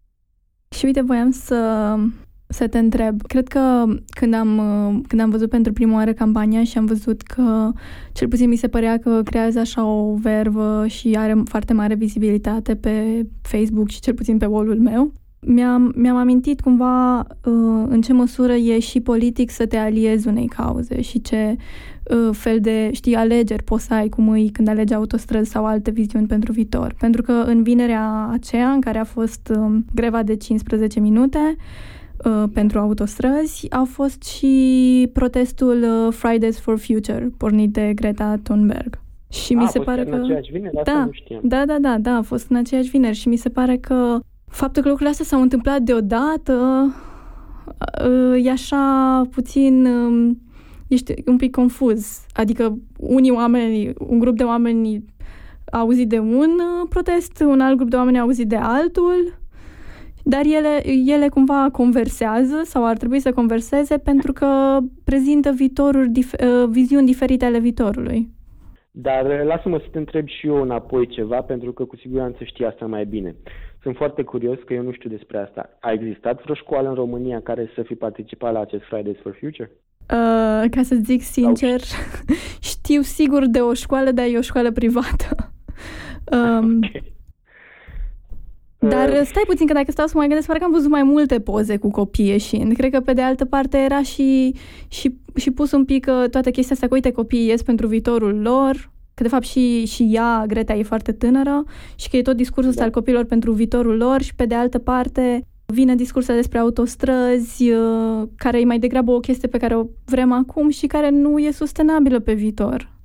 Și 0.69 0.85
uite, 0.85 1.01
voiam 1.03 1.31
să, 1.31 1.95
să 2.51 2.67
te 2.67 2.79
întreb. 2.79 3.23
Cred 3.23 3.49
că 3.49 3.85
când 4.07 4.35
am, 4.35 4.61
când 5.09 5.21
am 5.21 5.31
văzut 5.31 5.51
pentru 5.51 5.73
prima 5.73 5.95
oară 5.95 6.13
campania 6.13 6.65
și 6.65 6.79
am 6.79 6.85
văzut 6.85 7.23
că, 7.23 7.73
cel 8.13 8.29
puțin 8.29 8.49
mi 8.49 8.57
se 8.57 8.69
părea 8.69 8.99
că 8.99 9.21
creează 9.25 9.59
așa 9.59 9.85
o 9.85 10.15
vervă 10.15 10.85
și 10.87 11.15
are 11.19 11.43
foarte 11.45 11.73
mare 11.73 11.95
vizibilitate 11.95 12.75
pe 12.75 13.27
Facebook 13.43 13.89
și 13.89 14.01
cel 14.01 14.15
puțin 14.15 14.39
pe 14.39 14.47
wall-ul 14.47 14.81
meu, 14.81 15.13
mi-am, 15.41 15.93
mi-am 15.97 16.17
amintit 16.17 16.61
cumva 16.61 17.19
uh, 17.19 17.25
în 17.89 18.01
ce 18.01 18.13
măsură 18.13 18.53
e 18.53 18.79
și 18.79 19.01
politic 19.01 19.51
să 19.51 19.67
te 19.67 19.77
aliezi 19.77 20.29
unei 20.29 20.47
cauze 20.47 21.01
și 21.01 21.21
ce 21.21 21.57
uh, 21.57 22.29
fel 22.33 22.61
de, 22.61 22.91
știi, 22.93 23.15
alegeri 23.15 23.63
poți 23.63 23.85
să 23.85 23.95
ai 23.95 24.09
cum 24.09 24.29
îi 24.29 24.51
când 24.51 24.69
alegi 24.69 24.95
autostrăzi 24.95 25.51
sau 25.51 25.67
alte 25.67 25.91
viziuni 25.91 26.27
pentru 26.27 26.53
viitor. 26.53 26.95
Pentru 26.99 27.23
că 27.23 27.33
în 27.33 27.63
vinerea 27.63 28.29
aceea, 28.33 28.71
în 28.71 28.81
care 28.81 28.99
a 28.99 29.05
fost 29.05 29.53
uh, 29.57 29.79
greva 29.95 30.23
de 30.23 30.37
15 30.37 31.01
minute, 31.01 31.39
uh, 31.57 32.00
pentru 32.53 32.79
autostrăzi, 32.79 33.67
a 33.71 33.83
fost 33.83 34.23
și 34.23 35.09
protestul 35.13 35.83
uh, 35.83 36.13
Fridays 36.13 36.59
for 36.59 36.79
Future, 36.79 37.31
pornit 37.37 37.73
de 37.73 37.93
Greta 37.95 38.39
Thunberg. 38.43 38.99
Și 39.29 39.55
a, 39.55 39.61
mi 39.61 39.67
se 39.67 39.79
pare 39.79 40.05
că... 40.05 40.17
Vineri, 40.51 40.71
da, 40.85 41.09
da, 41.43 41.65
da, 41.65 41.79
da, 41.79 41.99
da, 41.99 42.17
a 42.17 42.23
fost 42.23 42.51
în 42.51 42.57
aceeași 42.57 42.91
vineri 42.91 43.17
și 43.17 43.29
mi 43.29 43.37
se 43.37 43.49
pare 43.49 43.77
că 43.77 44.19
faptul 44.47 44.83
că 44.83 44.89
lucrurile 44.89 45.11
astea 45.11 45.25
s-au 45.25 45.41
întâmplat 45.41 45.83
deodată 45.83 46.87
uh, 48.05 48.45
e 48.45 48.51
așa 48.51 49.23
puțin 49.31 49.87
um, 49.87 50.41
ești 50.89 51.15
un 51.27 51.37
pic 51.37 51.51
confuz. 51.51 52.25
Adică 52.33 52.79
unii 52.97 53.31
oameni, 53.31 53.93
un 53.99 54.19
grup 54.19 54.37
de 54.37 54.45
oameni 54.45 55.05
a 55.71 55.79
auzit 55.79 56.09
de 56.09 56.19
un 56.19 56.51
uh, 56.59 56.89
protest, 56.89 57.41
un 57.47 57.61
alt 57.61 57.77
grup 57.77 57.91
de 57.91 57.97
oameni 57.97 58.19
a 58.19 58.21
auzit 58.21 58.49
de 58.49 58.57
altul, 58.57 59.39
dar 60.31 60.45
ele, 60.45 60.75
ele 61.15 61.29
cumva 61.29 61.69
conversează 61.73 62.61
sau 62.65 62.85
ar 62.87 62.97
trebui 62.97 63.21
să 63.21 63.33
converseze 63.33 63.99
pentru 63.99 64.33
că 64.33 64.79
prezintă 65.05 65.51
viitoruri, 65.51 66.11
dif- 66.11 66.41
uh, 66.41 66.69
viziuni 66.69 67.07
diferite 67.07 67.45
ale 67.45 67.59
viitorului. 67.59 68.29
Dar 68.91 69.45
lasă-mă 69.45 69.79
să 69.79 69.87
te 69.91 69.99
întreb 69.99 70.27
și 70.29 70.47
eu 70.47 70.63
înapoi 70.63 71.07
ceva, 71.07 71.41
pentru 71.43 71.73
că 71.73 71.85
cu 71.85 71.97
siguranță 71.97 72.45
știi 72.45 72.67
asta 72.67 72.87
mai 72.87 73.05
bine. 73.05 73.35
Sunt 73.83 73.97
foarte 73.97 74.23
curios 74.23 74.59
că 74.67 74.75
eu 74.75 74.83
nu 74.83 74.93
știu 74.93 75.11
despre 75.11 75.39
asta. 75.39 75.77
A 75.81 75.93
existat 75.93 76.43
vreo 76.43 76.55
școală 76.55 76.89
în 76.89 76.95
România 76.95 77.41
care 77.41 77.71
să 77.75 77.83
fi 77.83 77.95
participat 77.95 78.53
la 78.53 78.61
acest 78.61 78.83
Fridays 78.83 79.17
for 79.23 79.37
Future? 79.41 79.71
Uh, 80.01 80.71
ca 80.71 80.83
să 80.83 80.95
zic 80.95 81.23
sincer, 81.23 81.81
știu 82.73 83.01
sigur 83.01 83.47
de 83.47 83.61
o 83.61 83.73
școală, 83.75 84.11
dar 84.11 84.27
e 84.27 84.39
o 84.39 84.49
școală 84.51 84.71
privată. 84.73 85.29
Um, 86.33 86.77
okay. 86.77 87.03
Dar 88.89 89.09
uh, 89.09 89.21
stai 89.25 89.43
puțin, 89.47 89.67
că 89.67 89.73
dacă 89.73 89.91
stau 89.91 90.07
să 90.07 90.13
mă 90.17 90.21
gândesc, 90.21 90.47
parcă 90.47 90.65
am 90.65 90.71
văzut 90.71 90.91
mai 90.91 91.03
multe 91.03 91.41
poze 91.41 91.77
cu 91.77 91.91
copii 91.91 92.27
ieșind. 92.27 92.77
Cred 92.77 92.93
că 92.93 93.01
pe 93.01 93.13
de 93.13 93.23
altă 93.23 93.45
parte 93.45 93.79
era 93.79 94.03
și, 94.03 94.55
și, 94.89 95.15
și 95.35 95.51
pus 95.51 95.73
un 95.73 95.85
pic 95.85 96.07
uh, 96.09 96.31
toată 96.31 96.51
chestia 96.51 96.75
asta 96.75 96.87
că, 96.87 96.95
uite, 96.95 97.11
copiii 97.11 97.47
ies 97.47 97.63
pentru 97.63 97.87
viitorul 97.87 98.41
lor, 98.41 98.91
că 99.15 99.23
de 99.23 99.29
fapt 99.29 99.45
și, 99.45 99.87
și 99.87 100.09
ea, 100.13 100.45
Greta, 100.47 100.75
e 100.75 100.83
foarte 100.83 101.13
tânără 101.13 101.65
și 101.95 102.09
că 102.09 102.17
e 102.17 102.23
tot 102.23 102.37
discursul 102.37 102.71
ăsta 102.71 102.81
da. 102.81 102.87
al 102.87 102.93
copiilor 102.93 103.25
pentru 103.25 103.53
viitorul 103.53 103.97
lor 103.97 104.23
și 104.23 104.35
pe 104.35 104.45
de 104.45 104.55
altă 104.55 104.79
parte 104.79 105.45
vine 105.67 105.95
discursul 105.95 106.35
despre 106.35 106.59
autostrăzi, 106.59 107.71
uh, 107.71 108.29
care 108.37 108.61
e 108.61 108.65
mai 108.65 108.79
degrabă 108.79 109.13
o 109.13 109.21
chestie 109.21 109.49
pe 109.49 109.59
care 109.59 109.77
o 109.77 109.85
vrem 110.05 110.33
acum 110.33 110.69
și 110.69 110.87
care 110.87 111.11
nu 111.11 111.39
e 111.39 111.51
sustenabilă 111.51 112.19
pe 112.19 112.33
viitor. 112.33 113.00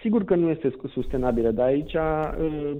Păi, 0.00 0.10
sigur 0.10 0.24
că 0.24 0.34
nu 0.34 0.48
este 0.48 0.72
sustenabilă, 0.88 1.50
dar 1.50 1.66
aici, 1.66 1.94
uh, 1.94 2.72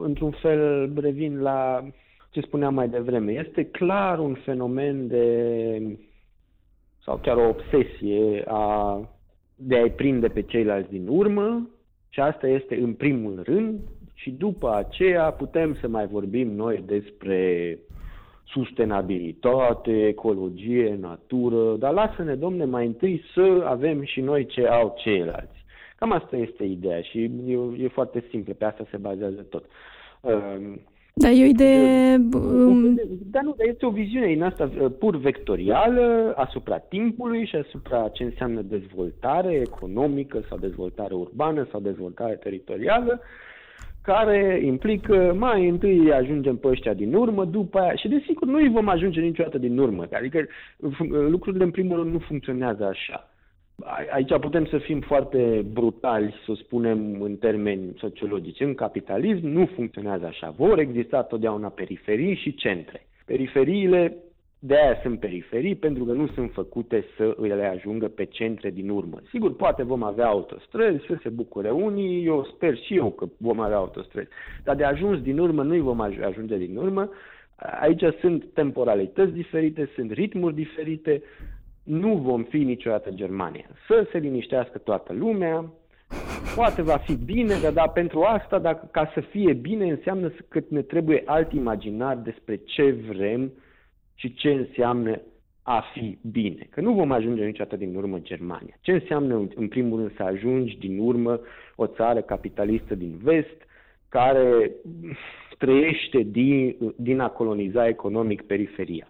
într-un 0.00 0.30
fel, 0.30 0.92
revin 0.96 1.40
la 1.40 1.84
ce 2.30 2.40
spuneam 2.40 2.74
mai 2.74 2.88
devreme. 2.88 3.32
Este 3.32 3.64
clar 3.64 4.18
un 4.18 4.34
fenomen 4.34 5.06
de 5.06 5.98
sau 7.04 7.16
chiar 7.22 7.36
o 7.36 7.48
obsesie 7.48 8.42
a 8.46 8.98
de 9.56 9.76
a-i 9.76 9.90
prinde 9.90 10.28
pe 10.28 10.42
ceilalți 10.42 10.90
din 10.90 11.08
urmă 11.08 11.70
și 12.08 12.20
asta 12.20 12.46
este 12.46 12.76
în 12.76 12.92
primul 12.92 13.42
rând 13.44 13.80
și 14.14 14.30
după 14.30 14.74
aceea 14.74 15.30
putem 15.30 15.76
să 15.80 15.88
mai 15.88 16.06
vorbim 16.06 16.54
noi 16.54 16.82
despre 16.86 17.78
sustenabilitate, 18.44 20.06
ecologie, 20.06 20.96
natură, 21.00 21.76
dar 21.76 21.92
lasă-ne, 21.92 22.34
domne, 22.34 22.64
mai 22.64 22.86
întâi 22.86 23.22
să 23.34 23.64
avem 23.64 24.02
și 24.02 24.20
noi 24.20 24.46
ce 24.46 24.66
au 24.66 24.94
ceilalți. 24.98 25.63
Cam 26.04 26.12
asta 26.12 26.36
este 26.36 26.64
ideea 26.64 27.00
și 27.00 27.18
e, 27.46 27.58
e 27.78 27.88
foarte 27.88 28.24
simplu, 28.30 28.54
pe 28.54 28.64
asta 28.64 28.86
se 28.90 28.96
bazează 28.96 29.46
tot. 29.50 29.64
Uh, 30.20 30.32
dar 31.14 31.30
e 31.30 31.42
o 31.42 31.46
idee... 31.46 32.14
Um... 32.32 32.94
Dar 33.30 33.42
nu, 33.42 33.54
dar 33.56 33.66
este 33.66 33.86
o 33.86 33.90
viziune 33.90 34.26
din 34.26 34.42
asta 34.42 34.70
uh, 34.80 34.90
pur 34.98 35.16
vectorială 35.16 36.34
asupra 36.36 36.78
timpului 36.78 37.46
și 37.46 37.56
asupra 37.56 38.08
ce 38.08 38.22
înseamnă 38.22 38.62
dezvoltare 38.62 39.52
economică 39.52 40.44
sau 40.48 40.58
dezvoltare 40.58 41.14
urbană 41.14 41.66
sau 41.70 41.80
dezvoltare 41.80 42.34
teritorială, 42.34 43.20
care 44.02 44.60
implică 44.64 45.34
mai 45.38 45.68
întâi 45.68 46.12
ajungem 46.12 46.56
pe 46.56 46.68
ăștia 46.68 46.94
din 46.94 47.14
urmă, 47.14 47.44
după 47.44 47.78
aia, 47.78 47.94
și 47.94 48.08
desigur 48.08 48.48
nu 48.48 48.56
îi 48.56 48.68
vom 48.68 48.88
ajunge 48.88 49.20
niciodată 49.20 49.58
din 49.58 49.78
urmă, 49.78 50.06
adică 50.12 50.46
lucrurile 51.28 51.64
în 51.64 51.70
primul 51.70 51.96
rând 51.96 52.12
nu 52.12 52.18
funcționează 52.18 52.84
așa. 52.84 53.28
Aici 54.12 54.38
putem 54.40 54.66
să 54.66 54.78
fim 54.78 55.00
foarte 55.00 55.66
brutali, 55.72 56.34
să 56.46 56.52
spunem 56.54 57.20
în 57.20 57.36
termeni 57.36 57.94
sociologici. 57.96 58.60
În 58.60 58.74
capitalism 58.74 59.46
nu 59.46 59.66
funcționează 59.66 60.26
așa. 60.26 60.50
Vor 60.50 60.78
exista 60.78 61.22
totdeauna 61.22 61.68
periferii 61.68 62.34
și 62.34 62.54
centre. 62.54 63.06
Periferiile 63.26 64.16
de 64.66 64.74
aia 64.74 64.98
sunt 65.02 65.20
periferii, 65.20 65.74
pentru 65.74 66.04
că 66.04 66.12
nu 66.12 66.26
sunt 66.26 66.52
făcute 66.52 67.04
să 67.16 67.36
le 67.38 67.64
ajungă 67.64 68.08
pe 68.08 68.24
centre 68.24 68.70
din 68.70 68.88
urmă. 68.88 69.20
Sigur, 69.28 69.56
poate 69.56 69.82
vom 69.82 70.02
avea 70.02 70.26
autostrăzi, 70.26 71.04
să 71.06 71.18
se 71.22 71.28
bucure 71.28 71.70
unii, 71.70 72.26
eu 72.26 72.44
sper 72.44 72.76
și 72.76 72.96
eu 72.96 73.10
că 73.10 73.26
vom 73.36 73.60
avea 73.60 73.76
autostrăzi, 73.76 74.28
dar 74.64 74.76
de 74.76 74.84
ajuns 74.84 75.20
din 75.20 75.38
urmă 75.38 75.62
nu-i 75.62 75.80
vom 75.80 76.00
ajunge 76.00 76.56
din 76.56 76.76
urmă. 76.76 77.10
Aici 77.80 78.04
sunt 78.20 78.44
temporalități 78.54 79.32
diferite, 79.32 79.90
sunt 79.94 80.10
ritmuri 80.10 80.54
diferite, 80.54 81.22
nu 81.84 82.16
vom 82.16 82.42
fi 82.42 82.58
niciodată 82.58 83.10
Germania. 83.10 83.64
Să 83.86 84.06
se 84.10 84.18
liniștească 84.18 84.78
toată 84.78 85.12
lumea, 85.12 85.72
poate 86.54 86.82
va 86.82 86.96
fi 86.96 87.14
bine, 87.14 87.54
dar, 87.62 87.72
dar 87.72 87.92
pentru 87.92 88.22
asta, 88.22 88.58
dacă, 88.58 88.88
ca 88.90 89.10
să 89.14 89.20
fie 89.20 89.52
bine, 89.52 89.90
înseamnă 89.90 90.32
că 90.48 90.60
ne 90.68 90.82
trebuie 90.82 91.22
alt 91.24 91.52
imaginar 91.52 92.16
despre 92.16 92.56
ce 92.56 92.90
vrem 92.90 93.52
și 94.14 94.34
ce 94.34 94.50
înseamnă 94.50 95.20
a 95.62 95.84
fi 95.92 96.18
bine. 96.30 96.66
Că 96.70 96.80
nu 96.80 96.92
vom 96.92 97.12
ajunge 97.12 97.44
niciodată 97.44 97.76
din 97.76 97.94
urmă 97.94 98.18
Germania. 98.18 98.76
Ce 98.80 98.92
înseamnă, 98.92 99.48
în 99.54 99.68
primul 99.68 99.98
rând, 99.98 100.14
să 100.16 100.22
ajungi 100.22 100.78
din 100.78 100.98
urmă 100.98 101.40
o 101.76 101.86
țară 101.86 102.20
capitalistă 102.20 102.94
din 102.94 103.18
vest, 103.22 103.66
care 104.08 104.70
trăiește 105.58 106.18
din, 106.22 106.76
din 106.96 107.20
a 107.20 107.28
coloniza 107.28 107.88
economic 107.88 108.42
periferia. 108.42 109.08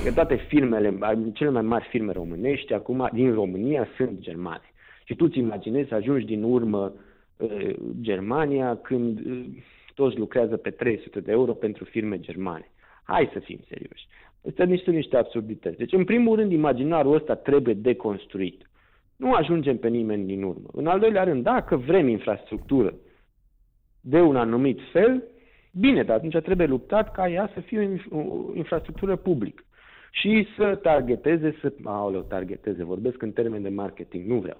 Că 0.00 0.12
toate 0.12 0.34
filmele, 0.36 0.98
cele 1.32 1.50
mai 1.50 1.62
mari 1.62 1.86
filme 1.90 2.12
românești, 2.12 2.72
acum 2.72 3.08
din 3.12 3.34
România, 3.34 3.88
sunt 3.96 4.18
germane. 4.18 4.72
Și 5.04 5.14
tu 5.14 5.24
îți 5.24 5.38
imaginezi 5.38 5.88
să 5.88 5.94
ajungi 5.94 6.24
din 6.24 6.42
urmă 6.42 6.94
uh, 7.36 7.74
Germania 8.00 8.76
când 8.76 9.26
uh, 9.26 9.44
toți 9.94 10.18
lucrează 10.18 10.56
pe 10.56 10.70
300 10.70 11.20
de 11.20 11.32
euro 11.32 11.52
pentru 11.52 11.84
filme 11.84 12.20
germane. 12.20 12.70
Hai 13.02 13.30
să 13.32 13.38
fim 13.38 13.58
serioși. 13.68 14.06
Astea 14.48 14.64
niște, 14.64 14.90
niște 14.90 15.16
absurdități. 15.16 15.76
Deci, 15.76 15.92
în 15.92 16.04
primul 16.04 16.36
rând, 16.36 16.52
imaginarul 16.52 17.14
ăsta 17.14 17.34
trebuie 17.34 17.74
deconstruit. 17.74 18.70
Nu 19.16 19.32
ajungem 19.32 19.76
pe 19.76 19.88
nimeni 19.88 20.26
din 20.26 20.42
urmă. 20.42 20.68
În 20.72 20.86
al 20.86 20.98
doilea 20.98 21.24
rând, 21.24 21.42
dacă 21.42 21.76
vrem 21.76 22.08
infrastructură 22.08 22.94
de 24.00 24.20
un 24.20 24.36
anumit 24.36 24.78
fel, 24.92 25.22
bine, 25.72 26.02
dar 26.02 26.16
atunci 26.16 26.42
trebuie 26.42 26.66
luptat 26.66 27.12
ca 27.12 27.28
ea 27.28 27.50
să 27.54 27.60
fie 27.60 28.02
o 28.10 28.22
infrastructură 28.54 29.16
publică 29.16 29.64
și 30.20 30.46
să 30.56 30.78
targeteze, 30.82 31.56
să, 31.60 31.72
aoleu, 31.84 32.20
targeteze, 32.20 32.84
vorbesc 32.84 33.22
în 33.22 33.32
termen 33.32 33.62
de 33.62 33.68
marketing, 33.68 34.26
nu 34.26 34.38
vreau, 34.38 34.58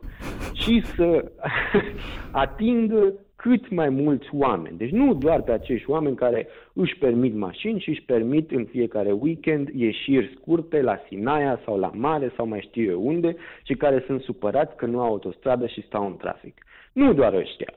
și 0.53 0.83
să 0.97 1.33
atingă 2.45 3.13
cât 3.37 3.71
mai 3.71 3.89
mulți 3.89 4.29
oameni. 4.33 4.77
Deci 4.77 4.91
nu 4.91 5.15
doar 5.15 5.43
pe 5.43 5.53
acești 5.53 5.91
oameni 5.91 6.17
care 6.17 6.49
își 6.73 6.97
permit 6.99 7.35
mașini 7.35 7.81
și 7.81 7.89
își 7.89 8.03
permit 8.03 8.51
în 8.51 8.65
fiecare 8.65 9.13
weekend 9.13 9.69
ieșiri 9.69 10.37
scurte 10.37 10.81
la 10.81 10.99
Sinaia 11.07 11.61
sau 11.65 11.79
la 11.79 11.91
mare 11.95 12.33
sau 12.37 12.47
mai 12.47 12.61
știu 12.61 12.91
eu 12.91 13.07
unde 13.07 13.37
și 13.63 13.75
care 13.75 14.03
sunt 14.07 14.23
supărați 14.23 14.77
că 14.77 14.87
nu 14.87 15.01
au 15.01 15.07
autostradă 15.07 15.67
și 15.67 15.83
stau 15.87 16.07
în 16.07 16.17
trafic. 16.17 16.65
Nu 16.93 17.13
doar 17.13 17.35
ăștia 17.35 17.75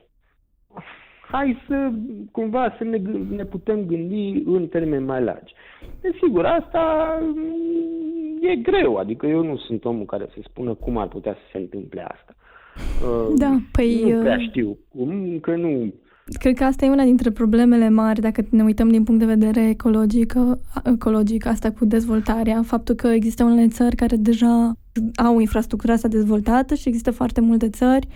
hai 1.31 1.57
să 1.67 1.91
cumva 2.31 2.75
să 2.77 2.83
ne, 2.83 2.97
ne 3.35 3.43
putem 3.43 3.85
gândi 3.85 4.43
în 4.45 4.67
termeni 4.67 5.05
mai 5.05 5.23
largi. 5.23 5.53
Desigur, 6.01 6.45
asta 6.45 7.17
mm, 7.21 8.37
e 8.41 8.55
greu, 8.55 8.95
adică 8.95 9.25
eu 9.25 9.43
nu 9.43 9.57
sunt 9.57 9.85
omul 9.85 10.05
care 10.05 10.25
să 10.33 10.39
spună 10.43 10.73
cum 10.73 10.97
ar 10.97 11.07
putea 11.07 11.33
să 11.33 11.49
se 11.51 11.57
întâmple 11.57 12.01
asta. 12.01 12.35
Da, 13.35 13.49
uh, 13.49 13.61
păi... 13.71 14.11
Nu 14.11 14.19
prea 14.19 14.37
uh, 14.37 14.47
știu 14.49 14.77
cum, 14.89 15.39
că 15.41 15.55
nu... 15.55 15.93
Cred 16.39 16.55
că 16.55 16.63
asta 16.63 16.85
e 16.85 16.89
una 16.89 17.03
dintre 17.03 17.31
problemele 17.31 17.89
mari 17.89 18.19
dacă 18.19 18.41
ne 18.49 18.63
uităm 18.63 18.89
din 18.89 19.03
punct 19.03 19.19
de 19.19 19.33
vedere 19.33 19.69
ecologic, 19.69 20.33
ecologic 20.83 21.45
asta 21.45 21.71
cu 21.71 21.85
dezvoltarea, 21.85 22.61
faptul 22.61 22.95
că 22.95 23.07
există 23.07 23.43
unele 23.43 23.67
țări 23.67 23.95
care 23.95 24.15
deja 24.15 24.73
au 25.15 25.39
infrastructura 25.39 25.93
asta 25.93 26.07
dezvoltată 26.07 26.75
și 26.75 26.87
există 26.87 27.11
foarte 27.11 27.41
multe 27.41 27.69
țări 27.69 28.07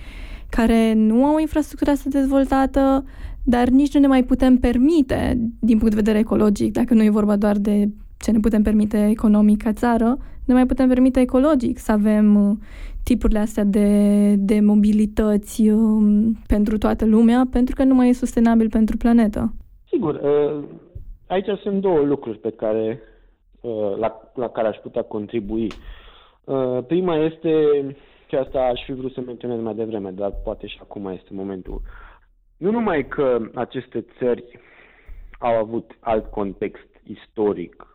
care 0.52 0.94
nu 0.94 1.26
au 1.26 1.38
infrastructura 1.38 1.92
asta 1.92 2.10
dezvoltată, 2.10 3.04
dar 3.44 3.68
nici 3.68 3.94
nu 3.94 4.00
ne 4.00 4.08
mai 4.08 4.24
putem 4.24 4.58
permite, 4.58 5.38
din 5.60 5.78
punct 5.78 5.94
de 5.94 6.02
vedere 6.02 6.20
ecologic, 6.20 6.74
dacă 6.74 6.94
nu 6.94 7.04
e 7.04 7.10
vorba 7.10 7.36
doar 7.36 7.58
de 7.58 7.88
ce 8.18 8.32
ne 8.32 8.40
putem 8.40 8.62
permite 8.62 9.08
economic 9.10 9.62
ca 9.62 9.74
țară, 9.74 10.18
ne 10.46 10.54
mai 10.54 10.66
putem 10.66 10.88
permite 10.88 11.20
ecologic 11.20 11.78
să 11.78 11.92
avem 11.92 12.50
uh, 12.50 12.58
tipurile 13.04 13.40
astea 13.40 13.64
de, 13.64 13.88
de 14.36 14.60
mobilități 14.60 15.70
um, 15.70 16.34
pentru 16.48 16.78
toată 16.78 17.06
lumea, 17.06 17.48
pentru 17.52 17.76
că 17.76 17.84
nu 17.84 17.94
mai 17.94 18.10
e 18.10 18.14
sustenabil 18.14 18.70
pentru 18.70 18.98
planetă. 18.98 19.54
Sigur, 19.88 20.16
uh, 20.16 20.64
aici 21.28 21.48
sunt 21.62 21.82
două 21.82 22.00
lucruri 22.00 22.38
pe 22.38 22.52
care, 22.52 23.00
uh, 23.62 23.98
la, 23.98 24.32
la 24.36 24.50
care 24.50 24.68
aș 24.68 24.78
putea 24.78 25.02
contribui. 25.02 25.72
Prima 26.88 27.16
este, 27.16 27.56
și 28.32 28.38
asta 28.38 28.60
aș 28.60 28.84
fi 28.86 28.94
vrut 28.94 29.14
să 29.14 29.22
menționez 29.22 29.60
mai 29.60 29.74
devreme, 29.76 30.12
dar 30.12 30.34
poate 30.44 30.68
și 30.68 30.80
acum 30.82 31.08
este 31.08 31.30
momentul. 31.32 31.82
Nu 32.58 32.72
numai 32.72 33.08
că 33.08 33.50
aceste 33.54 34.06
țări 34.18 34.60
au 35.40 35.54
avut 35.56 35.92
alt 36.00 36.26
context 36.26 36.88
istoric 37.04 37.86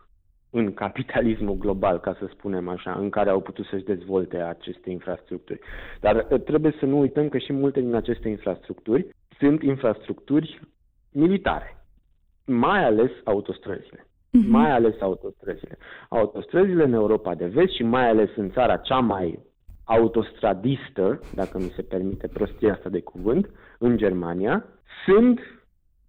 în 0.49 0.73
capitalismul 0.73 1.55
global, 1.55 1.99
ca 1.99 2.15
să 2.19 2.29
spunem 2.31 2.67
așa, 2.67 2.93
în 2.93 3.09
care 3.09 3.29
au 3.29 3.41
putut 3.41 3.65
să-și 3.65 3.83
dezvolte 3.83 4.37
aceste 4.37 4.89
infrastructuri. 4.89 5.59
Dar 5.99 6.27
uh, 6.29 6.41
trebuie 6.41 6.75
să 6.79 6.85
nu 6.85 6.99
uităm 6.99 7.29
că 7.29 7.37
și 7.37 7.53
multe 7.53 7.79
din 7.79 7.93
aceste 7.93 8.29
infrastructuri 8.29 9.07
sunt 9.39 9.61
infrastructuri 9.61 10.59
militare, 11.11 11.85
mai 12.45 12.85
ales 12.85 13.11
autostrăzile. 13.23 14.01
Uh-huh. 14.01 14.47
Mai 14.47 14.71
ales 14.71 15.01
autostrăzile. 15.01 15.77
Autostrăzile 16.09 16.83
în 16.83 16.93
Europa 16.93 17.35
de 17.35 17.45
vest 17.45 17.73
și 17.73 17.83
mai 17.83 18.09
ales 18.09 18.29
în 18.35 18.51
țara 18.51 18.77
cea 18.77 18.99
mai 18.99 19.45
autostradistă, 19.87 21.19
dacă 21.33 21.57
mi 21.57 21.73
se 21.75 21.81
permite 21.81 22.27
prostia 22.27 22.73
asta 22.73 22.89
de 22.89 23.01
cuvânt, 23.01 23.49
în 23.79 23.97
Germania, 23.97 24.65
sunt 25.05 25.39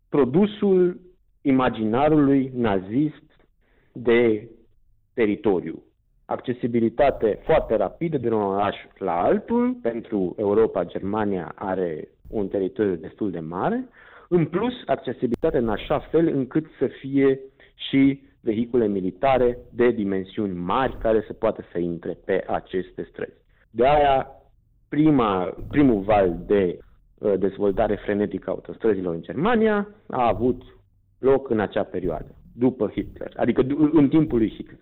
produsul 0.08 1.00
imaginarului 1.42 2.50
nazist 2.54 3.46
de 3.92 4.48
teritoriu. 5.14 5.82
Accesibilitate 6.24 7.40
foarte 7.44 7.76
rapidă 7.76 8.18
de 8.18 8.28
un 8.28 8.42
oraș 8.42 8.76
la 8.98 9.20
altul. 9.20 9.78
Pentru 9.82 10.34
Europa, 10.38 10.84
Germania 10.84 11.52
are 11.54 12.08
un 12.28 12.48
teritoriu 12.48 12.94
destul 12.94 13.30
de 13.30 13.40
mare. 13.40 13.88
În 14.28 14.46
plus, 14.46 14.72
accesibilitate 14.86 15.58
în 15.58 15.68
așa 15.68 15.98
fel 15.98 16.26
încât 16.26 16.66
să 16.78 16.86
fie 16.86 17.40
și 17.74 18.22
vehicule 18.40 18.86
militare 18.86 19.58
de 19.72 19.90
dimensiuni 19.90 20.58
mari 20.58 20.98
care 20.98 21.24
să 21.26 21.32
poată 21.32 21.64
să 21.72 21.78
intre 21.78 22.18
pe 22.24 22.44
aceste 22.46 23.08
străzi. 23.10 23.46
De 23.70 23.86
aia, 23.86 24.26
prima, 24.88 25.54
primul 25.68 26.00
val 26.00 26.38
de 26.46 26.78
uh, 27.18 27.34
dezvoltare 27.38 27.94
frenetică 27.94 28.50
a 28.50 28.52
autostrăzilor 28.52 29.14
în 29.14 29.22
Germania 29.22 29.88
a 30.06 30.26
avut 30.26 30.62
loc 31.18 31.50
în 31.50 31.60
acea 31.60 31.84
perioadă 31.84 32.34
după 32.54 32.88
Hitler, 32.88 33.32
adică 33.36 33.66
în 33.92 34.08
timpul 34.08 34.38
lui 34.38 34.50
Hitler, 34.50 34.78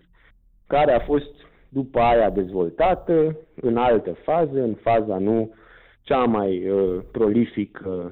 care 0.67 0.91
a 0.91 0.99
fost 0.99 1.31
după 1.69 1.99
aia 1.99 2.29
dezvoltată 2.29 3.37
în 3.61 3.77
altă 3.77 4.13
fază, 4.23 4.61
în 4.61 4.73
faza 4.73 5.17
nu 5.17 5.53
cea 6.01 6.23
mai 6.23 6.69
uh, 6.69 6.99
prolifică 7.11 8.11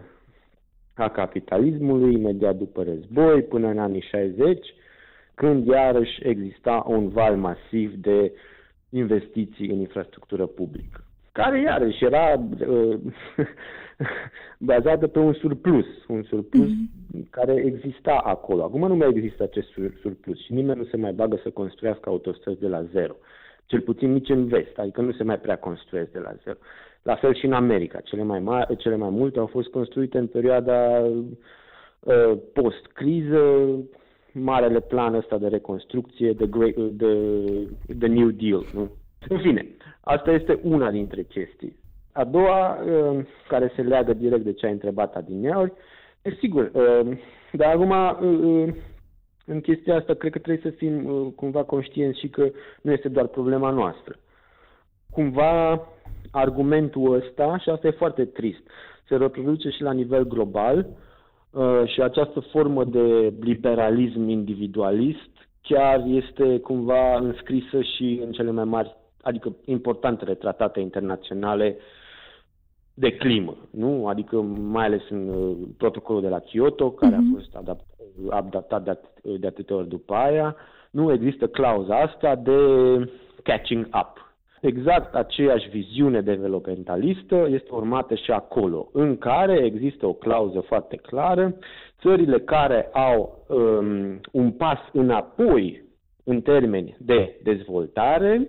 a 0.93 1.09
capitalismului, 1.09 2.13
imediat 2.13 2.55
după 2.55 2.83
război, 2.83 3.43
până 3.43 3.67
în 3.67 3.79
anii 3.79 4.01
60, 4.09 4.73
când 5.35 5.67
iarăși 5.67 6.27
exista 6.27 6.83
un 6.87 7.09
val 7.09 7.35
masiv 7.35 7.93
de 7.93 8.31
investiții 8.95 9.69
în 9.69 9.79
infrastructură 9.79 10.45
publică, 10.45 11.03
care 11.31 11.61
iarăși 11.61 12.05
era 12.05 12.45
uh, 12.67 12.97
bazată 14.71 15.07
pe 15.07 15.19
un 15.19 15.33
surplus, 15.33 15.85
un 16.07 16.23
surplus 16.23 16.69
mm-hmm. 16.69 17.29
care 17.29 17.53
exista 17.53 18.21
acolo. 18.23 18.63
Acum 18.63 18.87
nu 18.87 18.95
mai 18.95 19.09
există 19.09 19.43
acest 19.43 19.67
surplus 20.01 20.43
și 20.43 20.53
nimeni 20.53 20.79
nu 20.79 20.85
se 20.85 20.97
mai 20.97 21.13
bagă 21.13 21.39
să 21.43 21.49
construiască 21.49 22.09
autostrăzi 22.09 22.59
de 22.59 22.67
la 22.67 22.83
zero. 22.83 23.15
Cel 23.65 23.81
puțin 23.81 24.11
nici 24.11 24.29
în 24.29 24.47
vest, 24.47 24.77
adică 24.77 25.01
nu 25.01 25.11
se 25.11 25.23
mai 25.23 25.39
prea 25.39 25.57
construiesc 25.57 26.11
de 26.11 26.19
la 26.19 26.33
zero. 26.43 26.57
La 27.01 27.15
fel 27.15 27.35
și 27.35 27.45
în 27.45 27.53
America. 27.53 27.99
Cele 27.99 28.23
mai, 28.23 28.39
mari, 28.39 28.75
cele 28.75 28.95
mai 28.95 29.09
multe 29.09 29.39
au 29.39 29.45
fost 29.45 29.67
construite 29.67 30.17
în 30.17 30.27
perioada 30.27 30.99
uh, 30.99 32.37
post-criză, 32.53 33.67
marele 34.39 34.79
plan 34.79 35.13
ăsta 35.13 35.37
de 35.37 35.47
reconstrucție, 35.47 36.33
the, 36.33 36.47
great, 36.47 36.73
the, 36.73 37.13
the 37.99 38.07
New 38.07 38.29
Deal. 38.29 38.65
Nu? 38.73 38.89
În 39.27 39.37
fine, 39.39 39.67
asta 40.01 40.31
este 40.31 40.59
una 40.63 40.91
dintre 40.91 41.23
chestii. 41.23 41.75
A 42.11 42.23
doua, 42.23 42.77
uh, 42.83 43.25
care 43.47 43.71
se 43.75 43.81
leagă 43.81 44.13
direct 44.13 44.43
de 44.43 44.53
ce 44.53 44.65
ai 44.65 44.71
întrebat 44.71 45.15
adineauri, 45.15 45.73
e 46.21 46.29
sigur, 46.29 46.71
uh, 46.73 47.17
dar 47.51 47.75
acum 47.75 47.89
uh, 47.89 48.73
în 49.45 49.61
chestia 49.61 49.95
asta 49.95 50.13
cred 50.13 50.31
că 50.31 50.39
trebuie 50.39 50.71
să 50.71 50.77
fim 50.77 51.03
cumva 51.35 51.63
conștienți 51.63 52.19
și 52.19 52.27
că 52.27 52.49
nu 52.81 52.91
este 52.91 53.07
doar 53.07 53.27
problema 53.27 53.69
noastră. 53.69 54.15
Cumva 55.11 55.87
argumentul 56.31 57.13
ăsta, 57.13 57.57
și 57.57 57.69
asta 57.69 57.87
e 57.87 57.91
foarte 57.91 58.25
trist, 58.25 58.61
se 59.07 59.15
reproduce 59.15 59.69
și 59.69 59.81
la 59.81 59.91
nivel 59.91 60.27
global 60.27 60.87
și 61.85 62.01
această 62.01 62.39
formă 62.39 62.83
de 62.83 63.33
liberalism 63.39 64.27
individualist 64.27 65.29
chiar 65.61 66.03
este 66.05 66.59
cumva 66.59 67.17
înscrisă 67.17 67.81
și 67.81 68.21
în 68.25 68.31
cele 68.31 68.51
mai 68.51 68.63
mari, 68.63 68.95
adică 69.21 69.55
importantele 69.65 70.33
tratate 70.33 70.79
internaționale 70.79 71.77
de 72.93 73.15
climă, 73.15 73.57
nu? 73.71 74.07
Adică 74.07 74.41
mai 74.41 74.85
ales 74.85 75.01
în 75.09 75.27
uh, 75.27 75.57
protocolul 75.77 76.21
de 76.21 76.27
la 76.27 76.39
Kyoto, 76.39 76.91
care 76.91 77.11
uh-huh. 77.11 77.17
a 77.17 77.21
mhm. 77.21 77.33
fost 77.33 77.55
adapt, 77.55 77.85
adaptat 78.29 78.83
de, 78.83 78.91
at- 78.91 79.39
de 79.39 79.47
atâtea 79.47 79.75
ori 79.75 79.87
după 79.87 80.13
aia, 80.13 80.55
nu 80.91 81.11
există 81.11 81.47
clauza 81.47 81.99
asta 81.99 82.35
de 82.35 82.59
catching 83.43 83.85
up. 83.85 84.24
Exact 84.65 85.15
aceeași 85.15 85.69
viziune 85.69 86.21
developmentalistă 86.21 87.47
este 87.49 87.69
urmată 87.71 88.15
și 88.15 88.31
acolo, 88.31 88.89
în 88.93 89.17
care 89.17 89.63
există 89.63 90.05
o 90.05 90.13
clauză 90.13 90.59
foarte 90.59 90.95
clară, 90.95 91.55
țările 92.01 92.39
care 92.39 92.89
au 92.93 93.45
um, 93.47 94.19
un 94.31 94.51
pas 94.51 94.79
înapoi 94.91 95.83
în 96.23 96.41
termeni 96.41 96.95
de 96.99 97.39
dezvoltare 97.43 98.47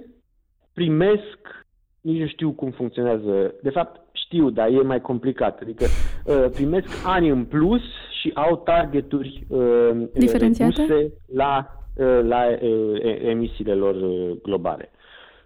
primesc 0.73 1.67
nici 2.01 2.21
nu 2.21 2.27
știu 2.27 2.51
cum 2.53 2.71
funcționează. 2.71 3.55
De 3.63 3.71
fapt, 3.71 4.01
știu, 4.13 4.51
dar 4.51 4.69
e 4.69 4.83
mai 4.83 5.01
complicat. 5.01 5.61
Adică 5.61 5.85
uh, 5.85 6.51
primesc 6.55 6.89
ani 7.07 7.29
în 7.29 7.45
plus 7.45 7.83
și 8.21 8.31
au 8.35 8.57
targeturi 8.57 9.47
uh, 9.49 9.91
diferențiate 10.13 11.13
la, 11.35 11.67
uh, 11.97 12.21
la 12.23 12.43
uh, 12.61 13.19
emisiile 13.23 13.75
lor 13.75 13.95
uh, 13.95 14.37
globale. 14.43 14.91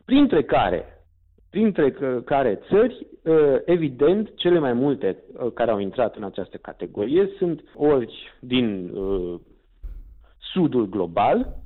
Printre 0.04 0.42
care, 0.42 1.04
printre 1.50 1.92
care 2.24 2.60
țări, 2.68 3.06
uh, 3.24 3.56
evident, 3.64 4.36
cele 4.36 4.58
mai 4.58 4.72
multe 4.72 5.22
uh, 5.32 5.52
care 5.52 5.70
au 5.70 5.78
intrat 5.78 6.16
în 6.16 6.24
această 6.24 6.56
categorie 6.56 7.30
sunt 7.38 7.64
ori 7.74 8.36
din 8.40 8.88
uh, 8.88 9.40
sudul 10.52 10.88
global, 10.88 11.56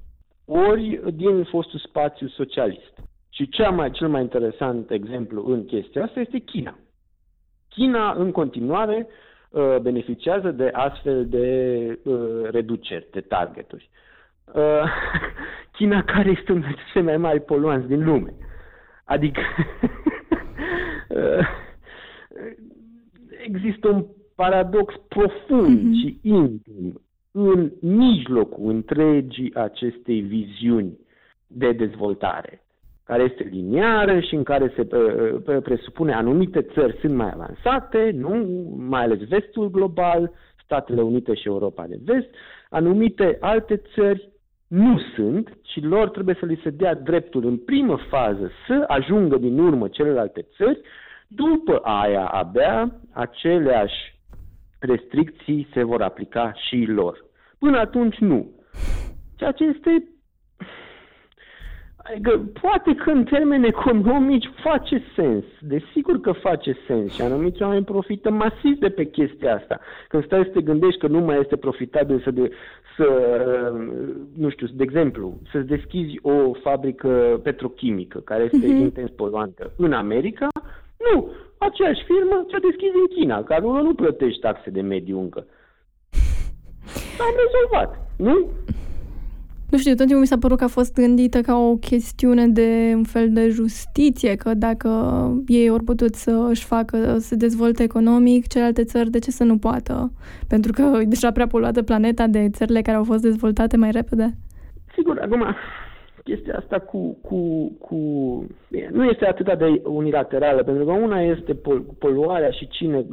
ori 0.44 1.00
din 1.14 1.44
fostul 1.44 1.78
spațiu 1.78 2.28
socialist. 2.28 2.92
Și 3.30 3.48
cea 3.48 3.70
mai, 3.70 3.90
cel 3.90 4.08
mai 4.08 4.20
interesant 4.20 4.90
exemplu 4.90 5.46
în 5.46 5.64
chestia 5.64 6.02
asta 6.02 6.20
este 6.20 6.38
China. 6.38 6.78
China, 7.68 8.12
în 8.12 8.30
continuare, 8.30 9.06
uh, 9.50 9.76
beneficiază 9.82 10.50
de 10.50 10.70
astfel 10.72 11.28
de 11.28 11.98
uh, 12.04 12.48
reduceri, 12.50 13.08
de 13.10 13.20
targeturi. 13.20 13.90
Uh, 15.74 15.76
China, 15.76 16.04
care 16.04 16.30
este 16.30 16.52
unul 16.52 16.64
dintre 16.64 16.82
cei 16.92 17.02
mai 17.02 17.16
mari 17.16 17.40
poluanți 17.40 17.86
din 17.86 18.04
lume. 18.04 18.34
Adică 19.04 19.40
există 23.46 23.88
un 23.88 24.04
paradox 24.34 24.94
profund 25.08 25.78
mm-hmm. 25.78 26.00
și 26.00 26.18
intim 26.22 27.00
în 27.30 27.72
mijlocul 27.80 28.70
întregii 28.70 29.54
acestei 29.54 30.20
viziuni 30.20 30.98
de 31.46 31.72
dezvoltare 31.72 32.58
care 33.04 33.22
este 33.22 33.48
liniară 33.50 34.20
și 34.20 34.34
în 34.34 34.42
care 34.42 34.72
se 34.76 34.86
presupune 35.60 36.12
anumite 36.12 36.62
țări 36.62 36.98
sunt 37.00 37.14
mai 37.14 37.30
avansate, 37.32 38.10
nu? 38.14 38.46
mai 38.76 39.02
ales 39.02 39.28
vestul 39.28 39.70
global, 39.70 40.32
Statele 40.64 41.02
Unite 41.02 41.34
și 41.34 41.46
Europa 41.46 41.86
de 41.86 41.98
vest, 42.04 42.28
anumite 42.70 43.36
alte 43.40 43.82
țări 43.94 44.33
nu 44.74 45.00
sunt 45.14 45.58
și 45.62 45.80
lor 45.80 46.08
trebuie 46.08 46.36
să 46.38 46.46
li 46.46 46.60
se 46.62 46.70
dea 46.70 46.94
dreptul 46.94 47.46
în 47.46 47.56
primă 47.56 47.96
fază 48.08 48.50
să 48.66 48.84
ajungă 48.86 49.36
din 49.36 49.58
urmă 49.58 49.88
celelalte 49.88 50.46
țări, 50.56 50.80
după 51.28 51.80
aia 51.82 52.26
abia 52.26 53.00
aceleași 53.12 54.18
restricții 54.78 55.68
se 55.72 55.82
vor 55.82 56.02
aplica 56.02 56.52
și 56.54 56.84
lor. 56.84 57.24
Până 57.58 57.78
atunci 57.78 58.16
nu. 58.16 58.50
Ceea 59.36 59.52
ce 59.52 59.64
este 59.64 60.08
Adică 62.06 62.42
poate 62.60 62.94
că 62.94 63.10
în 63.10 63.24
termeni 63.24 63.66
economici 63.66 64.50
face 64.62 65.02
sens. 65.16 65.44
Desigur 65.60 66.20
că 66.20 66.32
face 66.32 66.76
sens 66.86 67.12
și 67.14 67.22
anumiți 67.22 67.62
oameni 67.62 67.84
profită 67.84 68.30
masiv 68.30 68.78
de 68.78 68.88
pe 68.88 69.04
chestia 69.04 69.54
asta. 69.54 69.80
Când 70.08 70.24
stai 70.24 70.44
să 70.44 70.50
te 70.50 70.60
gândești 70.60 71.00
că 71.00 71.06
nu 71.06 71.20
mai 71.20 71.38
este 71.40 71.56
profitabil 71.56 72.20
să, 72.20 72.30
de, 72.30 72.50
să 72.96 73.06
nu 74.36 74.48
știu, 74.48 74.66
de 74.66 74.82
exemplu, 74.82 75.38
să-ți 75.52 75.66
deschizi 75.66 76.18
o 76.22 76.52
fabrică 76.52 77.40
petrochimică 77.42 78.18
care 78.18 78.42
este 78.42 78.66
uh-huh. 78.66 78.80
intens 78.80 79.10
poluantă 79.10 79.70
în 79.76 79.92
America, 79.92 80.48
nu. 81.12 81.30
Aceeași 81.58 82.04
firmă 82.04 82.44
ți-o 82.48 82.58
deschizi 82.58 82.96
în 82.96 83.06
China, 83.16 83.42
care 83.42 83.60
nu 83.60 83.94
plătești 83.94 84.40
taxe 84.40 84.70
de 84.70 84.80
mediu 84.80 85.20
încă. 85.20 85.46
Am 87.20 87.34
rezolvat, 87.44 87.90
nu? 88.16 88.48
Nu 89.74 89.80
știu, 89.80 89.94
tot 89.94 90.06
timpul 90.06 90.20
mi 90.20 90.26
s-a 90.26 90.38
părut 90.38 90.58
că 90.58 90.64
a 90.64 90.78
fost 90.78 90.94
gândită 90.94 91.40
ca 91.40 91.56
o 91.56 91.76
chestiune 91.76 92.46
de 92.46 92.92
un 92.94 93.04
fel 93.04 93.28
de 93.32 93.48
justiție, 93.48 94.34
că 94.36 94.54
dacă 94.54 94.88
ei 95.46 95.70
ori 95.70 95.84
putut 95.84 96.14
să 96.14 96.46
își 96.50 96.64
facă, 96.64 97.18
să 97.18 97.36
dezvolte 97.36 97.82
economic, 97.82 98.46
celelalte 98.46 98.84
țări 98.84 99.10
de 99.10 99.18
ce 99.18 99.30
să 99.30 99.44
nu 99.44 99.58
poată? 99.58 100.12
Pentru 100.48 100.72
că 100.72 100.82
e 101.00 101.04
deja 101.04 101.30
prea 101.30 101.46
poluată 101.46 101.82
planeta 101.82 102.26
de 102.26 102.48
țările 102.50 102.82
care 102.82 102.96
au 102.96 103.04
fost 103.04 103.22
dezvoltate 103.22 103.76
mai 103.76 103.90
repede. 103.90 104.36
Sigur, 104.94 105.18
acum, 105.18 105.44
chestia 106.24 106.56
asta 106.56 106.78
cu, 106.78 107.16
cu, 107.22 107.72
cu... 107.78 107.96
nu 108.92 109.04
este 109.04 109.26
atât 109.26 109.58
de 109.58 109.80
unilaterală, 109.84 110.62
pentru 110.62 110.84
că 110.84 110.92
una 110.92 111.20
este 111.20 111.58
poluarea 111.98 112.50
și 112.50 112.68
cine... 112.68 113.04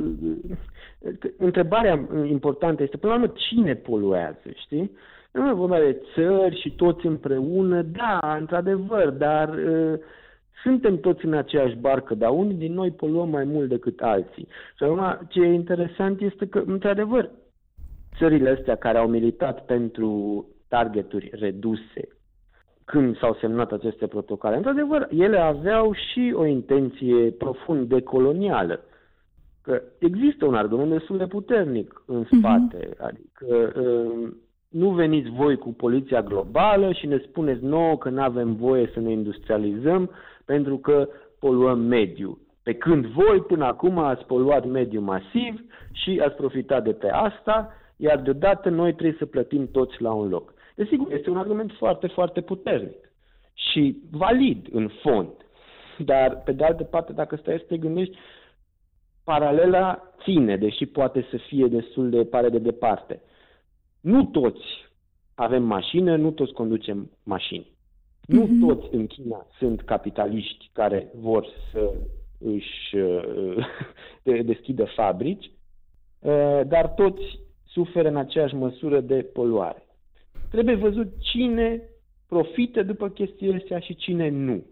Întrebarea 1.38 2.08
importantă 2.26 2.84
este, 2.84 2.98
până 2.98 3.14
la 3.14 3.20
urmă, 3.20 3.34
cine 3.36 3.74
poluează, 3.76 4.48
știi? 4.64 4.92
Nu 5.32 5.50
e 5.50 5.54
vorba 5.54 5.80
de 5.80 6.02
țări 6.14 6.60
și 6.60 6.76
toți 6.76 7.06
împreună, 7.06 7.82
da, 7.82 8.38
într-adevăr, 8.40 9.10
dar 9.10 9.50
uh, 9.50 10.00
suntem 10.64 11.00
toți 11.00 11.26
în 11.26 11.34
aceeași 11.34 11.76
barcă, 11.76 12.16
dar 12.16 12.30
unii 12.30 12.56
din 12.56 12.74
noi 12.74 12.92
poluăm 12.92 13.30
mai 13.30 13.44
mult 13.44 13.70
decât 13.70 14.00
alții. 14.00 14.48
Și 14.78 14.84
acum, 14.84 15.28
ce 15.30 15.40
e 15.40 15.54
interesant 15.54 16.22
este 16.22 16.48
că, 16.48 16.64
într-adevăr, 16.66 17.30
țările 18.18 18.50
astea 18.50 18.76
care 18.76 18.98
au 18.98 19.08
militat 19.08 19.66
pentru 19.66 20.46
targeturi 20.68 21.30
reduse 21.34 22.08
când 22.86 23.18
s-au 23.18 23.38
semnat 23.42 23.72
aceste 23.72 24.08
protocole, 24.08 24.56
într-adevăr, 24.56 25.08
ele 25.12 25.38
aveau 25.38 25.94
și 25.94 26.34
o 26.36 26.46
intenție 26.46 27.32
profund 27.32 27.88
decolonială. 27.88 28.80
Că 29.62 29.82
există 30.00 30.46
un 30.46 30.56
argument 30.56 30.90
destul 30.92 31.18
de 31.18 31.28
puternic 31.28 32.04
în 32.06 32.18
mhm. 32.18 32.38
spate, 32.38 32.90
mm-hmm. 32.90 32.98
adică 32.98 33.82
uh, 33.82 34.30
nu 34.72 34.90
veniți 34.90 35.30
voi 35.30 35.58
cu 35.58 35.74
poliția 35.74 36.22
globală 36.22 36.92
și 36.92 37.08
ne 37.08 37.18
spuneți 37.18 37.64
nouă 37.64 37.98
că 37.98 38.10
nu 38.10 38.22
avem 38.22 38.56
voie 38.56 38.90
să 38.94 39.00
ne 39.00 39.12
industrializăm 39.12 40.10
pentru 40.46 40.78
că 40.78 41.08
poluăm 41.40 41.80
mediul. 41.80 42.38
Pe 42.64 42.74
când 42.74 43.06
voi 43.06 43.42
până 43.42 43.66
acum 43.66 43.98
ați 43.98 44.26
poluat 44.26 44.66
mediul 44.66 45.04
masiv 45.04 45.64
și 45.92 46.22
ați 46.26 46.36
profitat 46.36 46.84
de 46.84 46.92
pe 46.92 47.10
asta, 47.10 47.74
iar 47.96 48.20
deodată 48.20 48.70
noi 48.70 48.94
trebuie 48.94 49.16
să 49.20 49.26
plătim 49.26 49.72
toți 49.72 50.02
la 50.02 50.14
un 50.14 50.30
loc. 50.30 50.54
Desigur, 50.76 51.14
este 51.14 51.30
un 51.30 51.38
argument 51.38 51.72
foarte, 51.72 52.08
foarte 52.08 52.42
puternic 52.42 53.12
și 53.54 53.98
valid 54.12 54.68
în 54.72 54.90
fond. 55.02 55.30
Dar, 55.98 56.42
pe 56.46 56.52
de 56.52 56.64
altă 56.64 56.84
parte, 56.84 57.14
dacă 57.14 57.36
stai 57.36 57.58
să 57.58 57.66
te 57.68 57.78
gândești, 57.78 58.18
paralela 59.24 60.14
ține, 60.24 60.58
deși 60.58 60.86
poate 60.86 61.26
să 61.30 61.38
fie 61.38 61.68
destul 61.68 62.10
de 62.10 62.24
pare 62.24 62.50
de 62.50 62.60
departe. 62.60 63.22
Nu 64.02 64.26
toți 64.26 64.66
avem 65.36 65.64
mașină, 65.64 66.16
nu 66.16 66.32
toți 66.32 66.54
conducem 66.54 67.12
mașini. 67.24 67.66
Mm-hmm. 67.66 68.26
Nu 68.26 68.42
mhm. 68.42 68.68
toți 68.68 68.96
în 68.96 69.08
China 69.08 69.48
sunt 69.58 69.82
capitaliști 69.82 70.70
care 70.74 71.12
vor 71.16 71.48
să 71.72 71.94
își 72.40 72.96
uh, 72.96 73.68
deschidă 74.52 74.86
fabrici, 74.96 75.52
uh, 76.20 76.62
dar 76.68 76.88
toți 76.88 77.40
suferă 77.66 78.08
în 78.08 78.18
aceeași 78.18 78.56
măsură 78.56 79.00
de 79.00 79.30
poluare. 79.34 79.86
Trebuie 80.50 80.76
văzut 80.76 81.08
cine 81.20 81.82
profită 82.28 82.84
după 82.84 83.10
chestiile 83.10 83.56
astea 83.56 83.80
și 83.80 83.96
cine 83.96 84.30
nu. 84.30 84.64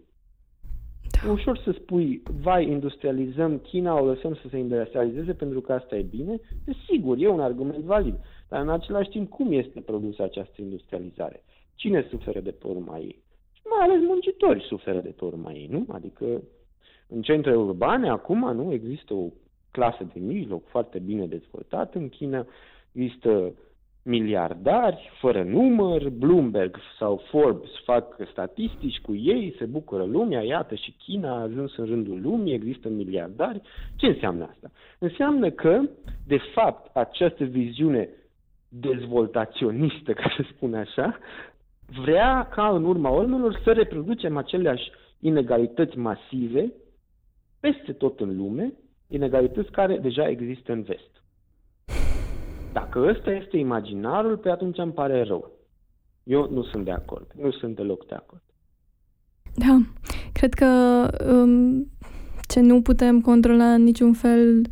Da. 1.10 1.28
E 1.28 1.32
ușor 1.32 1.58
să 1.58 1.70
spui, 1.70 2.22
vai, 2.40 2.70
industrializăm 2.70 3.58
China, 3.58 4.00
o 4.00 4.06
lăsăm 4.06 4.34
să 4.34 4.48
se 4.50 4.58
industrializeze 4.58 5.32
pentru 5.32 5.60
că 5.60 5.72
asta 5.72 5.96
e 5.96 6.02
bine. 6.02 6.40
Desigur, 6.64 7.16
e 7.18 7.28
un 7.28 7.40
argument 7.40 7.84
valid. 7.84 8.14
Dar 8.50 8.60
în 8.60 8.68
același 8.68 9.08
timp, 9.08 9.30
cum 9.30 9.52
este 9.52 9.80
produsă 9.80 10.22
această 10.22 10.62
industrializare? 10.62 11.42
Cine 11.74 12.06
suferă 12.10 12.40
de 12.40 12.50
pe 12.50 12.66
urma 12.66 12.98
ei? 12.98 13.22
Și 13.52 13.62
mai 13.64 13.86
ales 13.86 14.06
muncitorii 14.06 14.62
suferă 14.62 15.00
de 15.00 15.14
pe 15.18 15.24
urma 15.24 15.52
ei, 15.52 15.66
nu? 15.70 15.84
Adică 15.88 16.42
în 17.08 17.22
centre 17.22 17.56
urbane, 17.56 18.08
acum, 18.08 18.54
nu? 18.54 18.72
Există 18.72 19.14
o 19.14 19.26
clasă 19.70 20.08
de 20.12 20.20
mijloc 20.20 20.66
foarte 20.66 20.98
bine 20.98 21.26
dezvoltată 21.26 21.98
în 21.98 22.08
China, 22.08 22.46
există 22.92 23.52
miliardari 24.02 25.10
fără 25.20 25.42
număr, 25.42 26.08
Bloomberg 26.08 26.76
sau 26.98 27.22
Forbes 27.30 27.70
fac 27.84 28.16
statistici 28.30 29.00
cu 29.00 29.14
ei, 29.14 29.54
se 29.58 29.64
bucură 29.64 30.04
lumea, 30.04 30.42
iată 30.42 30.74
și 30.74 30.94
China 31.04 31.36
a 31.36 31.42
ajuns 31.42 31.76
în 31.76 31.84
rândul 31.84 32.20
lumii, 32.20 32.54
există 32.54 32.88
miliardari. 32.88 33.60
Ce 33.96 34.06
înseamnă 34.06 34.48
asta? 34.50 34.70
Înseamnă 34.98 35.50
că, 35.50 35.80
de 36.26 36.38
fapt, 36.54 36.96
această 36.96 37.44
viziune 37.44 38.08
dezvoltaționistă, 38.70 40.12
ca 40.12 40.32
să 40.36 40.44
spun 40.54 40.74
așa, 40.74 41.18
vrea 42.02 42.48
ca 42.48 42.68
în 42.68 42.84
urma 42.84 43.10
urmelor 43.10 43.60
să 43.64 43.72
reproducem 43.72 44.36
aceleași 44.36 44.90
inegalități 45.18 45.98
masive 45.98 46.72
peste 47.60 47.92
tot 47.92 48.20
în 48.20 48.36
lume, 48.36 48.72
inegalități 49.06 49.70
care 49.70 49.98
deja 49.98 50.28
există 50.28 50.72
în 50.72 50.82
vest. 50.82 51.10
Dacă 52.72 53.06
ăsta 53.08 53.30
este 53.30 53.56
imaginarul, 53.56 54.36
pe 54.36 54.50
atunci 54.50 54.78
îmi 54.78 54.92
pare 54.92 55.22
rău. 55.22 55.50
Eu 56.22 56.48
nu 56.50 56.62
sunt 56.62 56.84
de 56.84 56.90
acord. 56.90 57.30
Nu 57.40 57.50
sunt 57.50 57.76
deloc 57.76 58.06
de 58.06 58.14
acord. 58.14 58.42
Da, 59.54 59.78
cred 60.32 60.54
că 60.54 60.66
um, 61.32 61.86
ce 62.48 62.60
nu 62.60 62.82
putem 62.82 63.20
controla 63.20 63.74
în 63.74 63.82
niciun 63.82 64.12
fel 64.12 64.62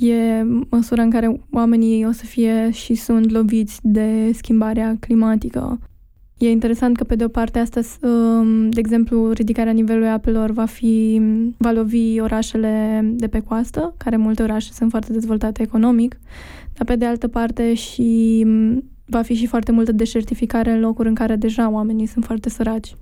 e 0.00 0.42
măsura 0.70 1.02
în 1.02 1.10
care 1.10 1.40
oamenii 1.52 2.06
o 2.06 2.10
să 2.10 2.24
fie 2.24 2.70
și 2.70 2.94
sunt 2.94 3.30
loviți 3.30 3.78
de 3.82 4.32
schimbarea 4.32 4.96
climatică. 5.00 5.78
E 6.38 6.50
interesant 6.50 6.96
că, 6.96 7.04
pe 7.04 7.14
de 7.14 7.24
o 7.24 7.28
parte, 7.28 7.58
asta, 7.58 7.80
um, 8.06 8.70
de 8.70 8.80
exemplu, 8.80 9.30
ridicarea 9.30 9.72
nivelului 9.72 10.08
apelor 10.08 10.50
va, 10.50 10.64
fi, 10.64 11.20
va 11.58 11.70
lovi 11.70 12.20
orașele 12.20 13.00
de 13.04 13.28
pe 13.28 13.40
coastă, 13.40 13.94
care 13.98 14.16
multe 14.16 14.42
orașe 14.42 14.72
sunt 14.72 14.90
foarte 14.90 15.12
dezvoltate 15.12 15.62
economic, 15.62 16.16
dar, 16.76 16.86
pe 16.86 16.96
de 16.96 17.04
altă 17.04 17.28
parte, 17.28 17.74
și 17.74 18.42
um, 18.46 18.84
va 19.06 19.22
fi 19.22 19.34
și 19.34 19.46
foarte 19.46 19.72
multă 19.72 19.92
deșertificare 19.92 20.70
în 20.70 20.80
locuri 20.80 21.08
în 21.08 21.14
care 21.14 21.36
deja 21.36 21.70
oamenii 21.70 22.06
sunt 22.06 22.24
foarte 22.24 22.48
săraci. 22.48 22.94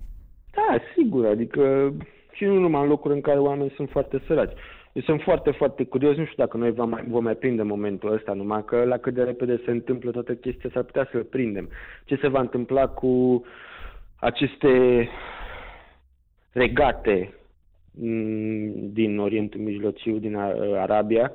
Da, 0.54 0.78
sigur, 0.96 1.26
adică 1.26 1.92
și 2.32 2.44
nu 2.44 2.58
numai 2.58 2.82
în 2.82 2.88
locuri 2.88 3.14
în 3.14 3.20
care 3.20 3.38
oamenii 3.38 3.72
sunt 3.76 3.88
foarte 3.88 4.22
săraci. 4.26 4.52
Eu 4.98 5.04
sunt 5.04 5.22
foarte, 5.22 5.50
foarte 5.50 5.84
curios, 5.84 6.16
nu 6.16 6.24
știu 6.24 6.44
dacă 6.44 6.56
noi 6.56 6.70
vom 6.70 6.88
mai, 6.88 7.04
vom 7.08 7.22
mai 7.22 7.36
prinde 7.36 7.62
momentul 7.62 8.12
ăsta, 8.12 8.32
numai 8.32 8.64
că 8.64 8.84
la 8.84 8.96
cât 8.96 9.14
de 9.14 9.22
repede 9.22 9.60
se 9.64 9.70
întâmplă 9.70 10.10
toată 10.10 10.34
chestia, 10.34 10.70
s-ar 10.72 10.82
putea 10.82 11.08
să-l 11.10 11.24
prindem. 11.24 11.68
Ce 12.04 12.16
se 12.16 12.28
va 12.28 12.40
întâmpla 12.40 12.88
cu 12.88 13.44
aceste 14.16 15.08
regate 16.52 17.34
mm, 17.90 18.92
din 18.92 19.18
Orientul 19.18 19.60
Mijlociu, 19.60 20.18
din 20.18 20.36
Arabia, 20.76 21.32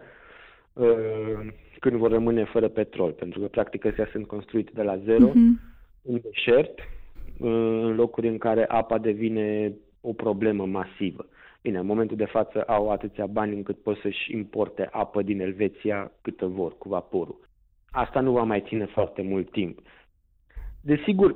uh, 0.74 1.48
când 1.80 1.96
vor 1.96 2.12
rămâne 2.12 2.44
fără 2.44 2.68
petrol, 2.68 3.12
pentru 3.12 3.40
că 3.40 3.46
practic 3.46 3.86
astea 3.86 4.08
sunt 4.12 4.28
construite 4.28 4.72
de 4.74 4.84
la 4.84 4.98
zero, 4.98 5.30
uh-huh. 5.30 5.72
în 6.02 6.22
deșert, 6.22 6.80
uh, 6.80 7.50
în 7.82 7.96
locuri 7.96 8.28
în 8.28 8.38
care 8.38 8.66
apa 8.68 8.98
devine 8.98 9.74
o 10.02 10.14
problemă 10.14 10.66
masivă. 10.66 11.26
Bine, 11.64 11.80
în 11.80 11.86
momentul 11.86 12.18
de 12.18 12.26
față 12.26 12.64
au 12.64 12.92
atâția 12.92 13.26
bani 13.26 13.56
încât 13.56 13.82
pot 13.82 13.98
să-și 13.98 14.34
importe 14.34 14.88
apă 14.92 15.22
din 15.22 15.40
Elveția 15.42 16.12
câtă 16.22 16.46
vor, 16.46 16.78
cu 16.78 16.90
vaporul. 16.90 17.50
Asta 17.92 18.20
nu 18.20 18.32
va 18.32 18.44
mai 18.44 18.64
ține 18.68 18.86
foarte 18.86 19.22
mult 19.22 19.52
timp. 19.52 19.80
Desigur, 20.82 21.36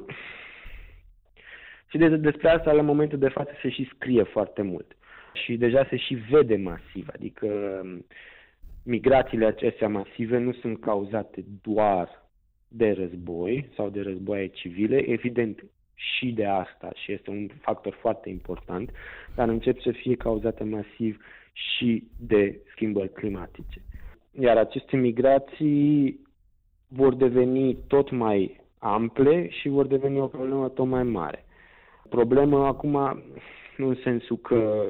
și 1.90 1.98
de, 1.98 2.08
despre 2.18 2.50
asta 2.50 2.72
la 2.72 2.82
momentul 2.82 3.18
de 3.18 3.28
față 3.28 3.52
se 3.62 3.70
și 3.70 3.90
scrie 3.96 4.24
foarte 4.24 4.62
mult. 4.62 4.98
Și 5.34 5.58
deja 5.58 5.86
se 5.90 5.96
și 5.96 6.14
vede 6.14 6.56
masiv, 6.56 7.08
adică 7.14 7.82
migrațiile 8.86 9.46
acestea 9.46 9.88
masive 9.88 10.38
nu 10.38 10.54
sunt 10.54 10.82
cauzate 10.82 11.46
doar 11.62 12.30
de 12.68 12.92
război 12.92 13.70
sau 13.76 13.90
de 13.90 14.02
războaie 14.02 14.48
civile. 14.48 14.98
Evident, 14.98 15.64
și 15.98 16.32
de 16.32 16.46
asta 16.46 16.92
și 16.96 17.12
este 17.12 17.30
un 17.30 17.48
factor 17.62 17.98
foarte 18.00 18.30
important, 18.30 18.92
dar 19.36 19.48
încep 19.48 19.82
să 19.82 19.92
fie 19.92 20.16
cauzate 20.16 20.64
masiv 20.64 21.22
și 21.54 22.08
de 22.20 22.60
schimbări 22.72 23.14
climatice. 23.14 23.82
Iar 24.40 24.58
aceste 24.58 24.98
migrații 24.98 26.20
vor 26.88 27.16
deveni 27.16 27.78
tot 27.88 28.12
mai 28.12 28.60
ample 28.80 29.50
și 29.50 29.70
vor 29.70 29.86
deveni 29.88 30.20
o 30.20 30.28
problemă 30.28 30.70
tot 30.70 30.86
mai 30.88 31.04
mare. 31.04 31.46
Problema 32.10 32.68
acum, 32.68 33.24
nu 33.78 33.88
în 33.88 33.98
sensul 34.04 34.38
că 34.38 34.86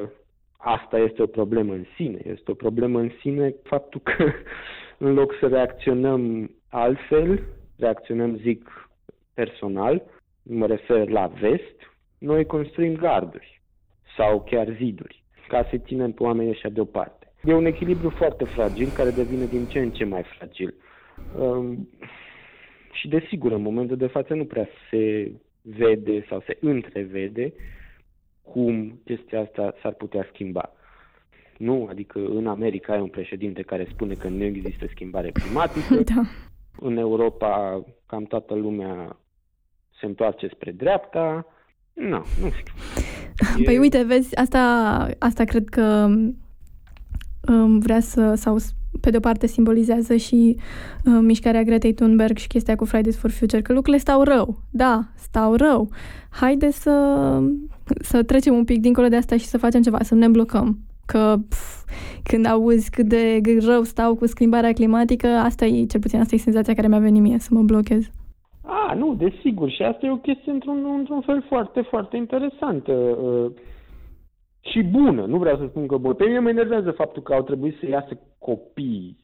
asta 0.58 0.98
este 0.98 1.22
o 1.22 1.28
problemă 1.28 1.74
în 1.74 1.86
sine, 1.96 2.22
este 2.24 2.52
o 2.52 2.54
problemă 2.54 3.00
în 3.00 3.12
sine 3.20 3.56
faptul 3.64 4.02
că 4.04 4.32
în 5.08 5.14
loc 5.14 5.34
să 5.40 5.48
reacționăm 5.48 6.52
altfel, 6.70 7.44
reacționăm, 7.78 8.38
zic, 8.38 8.90
personal, 9.34 10.04
mă 10.50 10.66
refer 10.66 11.10
la 11.10 11.28
vest, 11.28 11.76
noi 12.18 12.46
construim 12.46 12.96
garduri 12.96 13.62
sau 14.18 14.44
chiar 14.44 14.76
ziduri 14.78 15.24
ca 15.48 15.68
să 15.70 15.78
ținem 15.78 16.12
pe 16.12 16.24
oamenii 16.24 16.52
ăștia 16.52 16.70
deoparte. 16.70 17.32
E 17.44 17.54
un 17.54 17.66
echilibru 17.66 18.10
foarte 18.10 18.44
fragil 18.44 18.90
care 18.90 19.10
devine 19.10 19.46
din 19.46 19.66
ce 19.66 19.80
în 19.80 19.92
ce 19.92 20.04
mai 20.04 20.24
fragil. 20.24 20.76
Um, 21.40 21.90
și 22.92 23.08
desigur, 23.08 23.52
în 23.52 23.62
momentul 23.62 23.98
de 23.98 24.08
față 24.08 24.34
nu 24.34 24.46
prea 24.46 24.68
se 24.90 25.32
vede 25.62 26.26
sau 26.30 26.44
se 26.46 26.58
întrevede 26.62 27.54
cum 28.42 29.02
chestia 29.06 29.42
asta 29.42 29.76
s-ar 29.82 29.94
putea 29.94 30.28
schimba. 30.34 30.72
Nu, 31.58 31.88
adică 31.90 32.20
în 32.20 32.48
America 32.48 32.94
ai 32.94 33.02
un 33.02 33.08
președinte 33.08 33.62
care 33.62 33.88
spune 33.92 34.14
că 34.14 34.28
nu 34.28 34.44
există 34.44 34.86
schimbare 34.90 35.32
climatică. 35.32 35.96
Da. 36.16 36.22
În 36.80 36.98
Europa 36.98 37.84
cam 38.06 38.24
toată 38.24 38.54
lumea 38.54 39.18
se 40.00 40.06
întoarce 40.06 40.48
spre 40.48 40.72
dreapta. 40.72 41.46
Nu, 41.94 42.26
nu 42.42 42.50
știu. 42.58 42.74
Păi 43.66 43.76
e... 43.76 43.80
uite, 43.80 44.04
vezi, 44.04 44.36
asta, 44.36 44.60
asta 45.20 45.44
cred 45.44 45.70
că 45.70 46.10
um, 47.48 47.80
vrea 47.80 48.00
să, 48.00 48.34
sau 48.34 48.58
pe 49.02 49.10
de-o 49.10 49.20
parte 49.20 49.48
simbolizează 49.48 50.16
și 50.16 50.58
uh, 51.06 51.20
mișcarea 51.22 51.64
Gretei 51.64 51.94
Thunberg 51.94 52.38
și 52.38 52.48
chestia 52.48 52.76
cu 52.76 52.86
Fridays 52.86 53.18
for 53.18 53.32
Future, 53.32 53.62
că 53.62 53.74
lucrurile 53.74 54.02
stau 54.02 54.24
rău. 54.24 54.62
Da, 54.70 55.08
stau 55.16 55.56
rău. 55.56 55.90
Haide 56.30 56.72
să, 56.72 57.40
să 58.02 58.24
trecem 58.24 58.56
un 58.56 58.64
pic 58.64 58.82
dincolo 58.82 59.08
de 59.08 59.16
asta 59.16 59.38
și 59.38 59.46
să 59.46 59.58
facem 59.58 59.82
ceva, 59.82 60.04
să 60.04 60.14
nu 60.14 60.20
ne 60.20 60.28
blocăm. 60.28 60.80
Că 61.06 61.36
pf, 61.50 61.84
când 62.24 62.46
auzi 62.46 62.90
cât 62.90 63.06
de 63.06 63.42
rău 63.60 63.84
stau 63.84 64.16
cu 64.16 64.26
schimbarea 64.26 64.74
climatică, 64.74 65.28
asta 65.28 65.66
e, 65.66 65.86
cel 65.86 66.00
puțin 66.00 66.20
asta 66.20 66.36
e 66.36 66.38
senzația 66.38 66.74
care 66.74 66.88
mi-a 66.88 67.00
venit 67.00 67.22
mie, 67.22 67.40
să 67.40 67.48
mă 67.52 67.62
blochez. 67.62 68.10
A, 68.68 68.94
nu, 68.94 69.16
desigur. 69.16 69.70
Și 69.70 69.84
asta 69.84 70.06
e 70.06 70.12
o 70.12 70.18
chestie 70.18 70.52
într-un, 70.52 70.86
într-un 70.98 71.22
fel 71.22 71.44
foarte, 71.48 71.82
foarte 71.82 72.18
interesantă. 72.18 72.92
Uh, 72.92 73.52
și 74.60 74.84
bună. 74.84 75.26
Nu 75.26 75.38
vreau 75.38 75.58
să 75.58 75.66
spun 75.70 75.88
că 75.88 75.98
bună. 75.98 76.14
Pe 76.14 76.26
mine 76.26 76.40
mă 76.40 76.50
enervează 76.50 76.92
faptul 76.92 77.22
că 77.22 77.34
au 77.34 77.44
trebuit 77.44 77.78
să 77.80 77.88
iasă 77.88 78.20
copii 78.38 79.18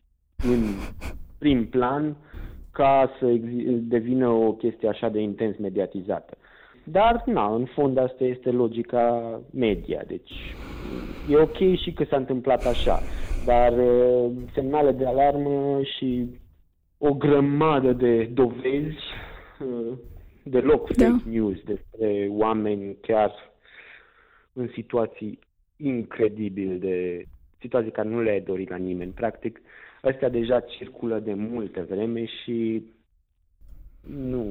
în 0.47 0.59
prim 1.39 1.69
plan 1.69 2.15
ca 2.71 3.09
să 3.19 3.25
devină 3.69 4.27
o 4.27 4.53
chestie 4.53 4.89
așa 4.89 5.09
de 5.09 5.21
intens 5.21 5.57
mediatizată. 5.57 6.37
Dar, 6.83 7.23
na, 7.25 7.55
în 7.55 7.65
fond 7.65 7.97
asta 7.97 8.23
este 8.23 8.51
logica 8.51 9.39
media, 9.53 10.01
deci 10.07 10.31
e 11.29 11.35
ok 11.35 11.77
și 11.81 11.91
că 11.93 12.03
s-a 12.03 12.15
întâmplat 12.15 12.65
așa, 12.65 12.99
dar 13.45 13.73
uh, 13.77 14.31
semnale 14.53 14.91
de 14.91 15.05
alarmă 15.05 15.79
și 15.97 16.27
o 16.97 17.13
grămadă 17.13 17.93
de 17.93 18.29
dovezi 18.33 19.03
uh, 19.59 19.97
deloc 20.43 20.93
da. 20.93 21.05
fake 21.05 21.29
news 21.29 21.57
despre 21.63 22.27
oameni 22.29 22.97
chiar 23.01 23.31
în 24.53 24.69
situații 24.73 25.39
incredibil 25.77 26.79
de 26.79 27.25
situații 27.59 27.91
care 27.91 28.09
nu 28.09 28.21
le-ai 28.21 28.41
dorit 28.41 28.69
la 28.69 28.75
nimeni. 28.75 29.11
Practic, 29.11 29.61
astea 30.01 30.29
deja 30.29 30.59
circulă 30.59 31.19
de 31.19 31.33
multe 31.33 31.85
vreme 31.89 32.25
și 32.25 32.83
nu, 34.01 34.43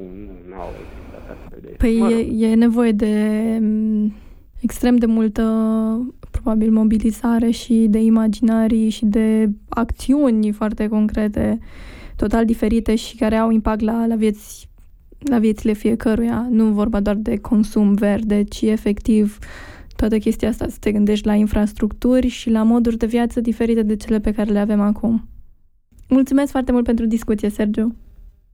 nu 0.49 0.55
au 0.55 0.71
existat 0.83 1.37
astfel 1.37 1.59
de... 1.63 1.75
Păi 1.79 1.99
mă 1.99 2.09
rog. 2.09 2.19
e, 2.19 2.47
e 2.47 2.55
nevoie 2.55 2.93
de 2.93 3.15
extrem 4.61 4.97
de 4.97 5.07
multă, 5.07 5.43
probabil, 6.31 6.71
mobilizare 6.71 7.51
și 7.51 7.87
de 7.89 7.99
imaginarii 7.99 8.89
și 8.89 9.05
de 9.05 9.49
acțiuni 9.69 10.53
foarte 10.53 10.89
concrete, 10.89 11.59
total 12.17 12.45
diferite 12.45 12.95
și 12.95 13.17
care 13.17 13.37
au 13.37 13.51
impact 13.51 13.81
la, 13.81 14.07
la 14.07 14.15
vieți 14.15 14.69
la 15.29 15.39
viețile 15.39 15.73
fiecăruia, 15.73 16.47
nu 16.51 16.73
vorba 16.73 17.01
doar 17.01 17.17
de 17.17 17.39
consum 17.41 17.95
verde, 17.95 18.45
ci 18.45 18.63
efectiv 18.63 19.39
toată 19.97 20.19
chestia 20.19 20.49
asta, 20.49 20.69
să 20.69 20.77
te 20.81 20.93
gândești 20.93 21.27
la 21.27 21.35
infrastructuri 21.35 22.27
și 22.27 22.51
la 22.51 22.63
moduri 22.63 22.97
de 22.97 23.07
viață 23.07 23.41
diferite 23.41 23.83
de 23.83 23.97
cele 23.97 24.21
pe 24.21 24.33
care 24.33 24.51
le 24.51 24.59
avem 24.59 24.81
acum. 24.81 25.29
Mulțumesc 26.09 26.51
foarte 26.51 26.73
mult 26.73 26.85
pentru 26.85 27.07
discuție, 27.07 27.49
Sergiu. 27.49 27.95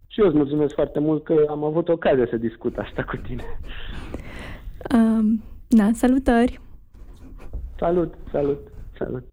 Și 0.06 0.20
eu 0.20 0.26
îți 0.26 0.36
mulțumesc 0.36 0.74
foarte 0.74 0.98
mult 0.98 1.24
că 1.24 1.46
am 1.48 1.64
avut 1.64 1.88
ocazia 1.88 2.26
să 2.30 2.36
discut 2.36 2.76
asta 2.76 3.04
cu 3.04 3.16
tine. 3.16 3.44
Uh, 4.94 5.38
da, 5.68 5.90
salutări! 5.92 6.60
Salut, 7.78 8.14
salut, 8.32 8.58
salut! 8.98 9.24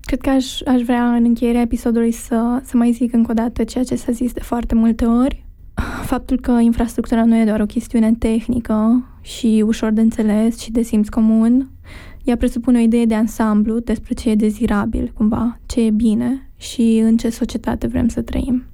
Cred 0.00 0.20
că 0.20 0.30
aș, 0.30 0.60
aș 0.60 0.80
vrea 0.80 1.14
în 1.14 1.24
încheierea 1.24 1.60
episodului 1.60 2.10
să, 2.10 2.60
să 2.62 2.76
mai 2.76 2.90
zic 2.90 3.12
încă 3.12 3.30
o 3.30 3.34
dată 3.34 3.64
ceea 3.64 3.84
ce 3.84 3.94
s-a 3.94 4.12
zis 4.12 4.32
de 4.32 4.40
foarte 4.40 4.74
multe 4.74 5.04
ori, 5.04 5.44
faptul 6.10 6.40
că 6.40 6.50
infrastructura 6.50 7.24
nu 7.24 7.36
e 7.36 7.44
doar 7.44 7.60
o 7.60 7.66
chestiune 7.66 8.12
tehnică 8.18 9.04
și 9.20 9.62
ușor 9.66 9.90
de 9.90 10.00
înțeles 10.00 10.58
și 10.58 10.70
de 10.70 10.82
simț 10.82 11.08
comun, 11.08 11.70
ea 12.24 12.36
presupune 12.36 12.78
o 12.78 12.82
idee 12.82 13.04
de 13.04 13.14
ansamblu 13.14 13.78
despre 13.78 14.14
ce 14.14 14.30
e 14.30 14.34
dezirabil, 14.34 15.12
cumva, 15.14 15.60
ce 15.66 15.80
e 15.80 15.90
bine 15.90 16.50
și 16.56 17.00
în 17.02 17.16
ce 17.16 17.30
societate 17.30 17.86
vrem 17.86 18.08
să 18.08 18.22
trăim. 18.22 18.64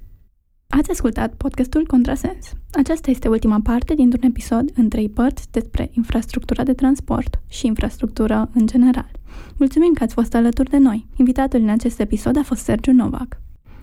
Ați 0.67 0.91
ascultat 0.91 1.33
podcastul 1.33 1.85
Contrasens. 1.85 2.53
Aceasta 2.71 3.11
este 3.11 3.27
ultima 3.27 3.59
parte 3.63 3.93
dintr-un 3.93 4.23
episod 4.23 4.71
în 4.75 4.89
trei 4.89 5.09
părți 5.09 5.51
despre 5.51 5.89
infrastructura 5.91 6.63
de 6.63 6.73
transport 6.73 7.41
și 7.47 7.67
infrastructura 7.67 8.49
în 8.53 8.67
general. 8.67 9.11
Mulțumim 9.57 9.93
că 9.93 10.03
ați 10.03 10.13
fost 10.13 10.35
alături 10.35 10.69
de 10.69 10.77
noi. 10.77 11.07
Invitatul 11.15 11.59
în 11.59 11.69
acest 11.69 11.99
episod 11.99 12.37
a 12.37 12.43
fost 12.43 12.63
Sergiu 12.63 12.91
Novak. 12.91 13.41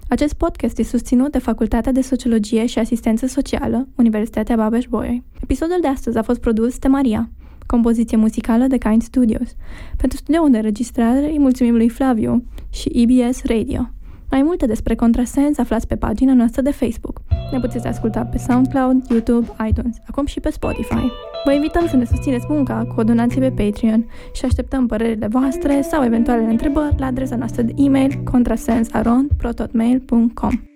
Acest 0.09 0.35
podcast 0.35 0.79
este 0.79 0.97
susținut 0.97 1.33
de 1.33 1.39
Facultatea 1.39 1.93
de 1.93 2.01
Sociologie 2.01 2.67
și 2.67 2.79
Asistență 2.79 3.27
Socială, 3.27 3.89
Universitatea 3.97 4.57
Babeș-Bolyai. 4.57 5.23
Episodul 5.43 5.79
de 5.81 5.87
astăzi 5.87 6.19
a 6.19 6.23
fost 6.23 6.41
produs 6.41 6.79
de 6.79 6.89
Maria, 6.89 7.31
compoziție 7.67 8.17
muzicală 8.17 8.67
de 8.67 8.79
Kind 8.79 9.03
Studios. 9.03 9.57
Pentru 9.97 10.19
studioul 10.19 10.51
de 10.51 10.57
înregistrare 10.57 11.31
îi 11.31 11.39
mulțumim 11.39 11.75
lui 11.75 11.89
Flaviu 11.89 12.45
și 12.73 12.91
EBS 12.95 13.43
Radio. 13.45 13.91
Mai 14.35 14.43
multe 14.43 14.67
despre 14.67 14.95
Contrasens 14.95 15.59
aflați 15.59 15.87
pe 15.87 15.97
pagina 15.97 16.35
noastră 16.35 16.63
de 16.63 16.71
Facebook. 16.71 17.21
Ne 17.53 17.61
puteți 17.61 17.87
asculta 17.87 18.25
pe 18.25 18.39
SoundCloud, 18.39 19.11
YouTube, 19.11 19.47
iTunes, 19.69 19.97
acum 20.07 20.27
și 20.27 20.41
pe 20.41 20.51
Spotify. 20.51 21.07
Vă 21.45 21.53
invităm 21.53 21.87
să 21.87 21.97
ne 21.97 22.05
susțineți 22.05 22.47
munca 22.49 22.87
cu 22.95 23.01
o 23.01 23.03
donație 23.03 23.41
pe 23.41 23.51
Patreon 23.51 24.07
și 24.33 24.45
așteptăm 24.45 24.87
părerile 24.87 25.27
voastre 25.27 25.83
sau 25.83 26.05
eventualele 26.05 26.51
întrebări 26.51 26.95
la 26.99 27.07
adresa 27.07 27.37
noastră 27.37 27.63
de 27.63 27.73
e-mail 27.77 28.21
contrasensaron.prototmail.com 28.25 30.74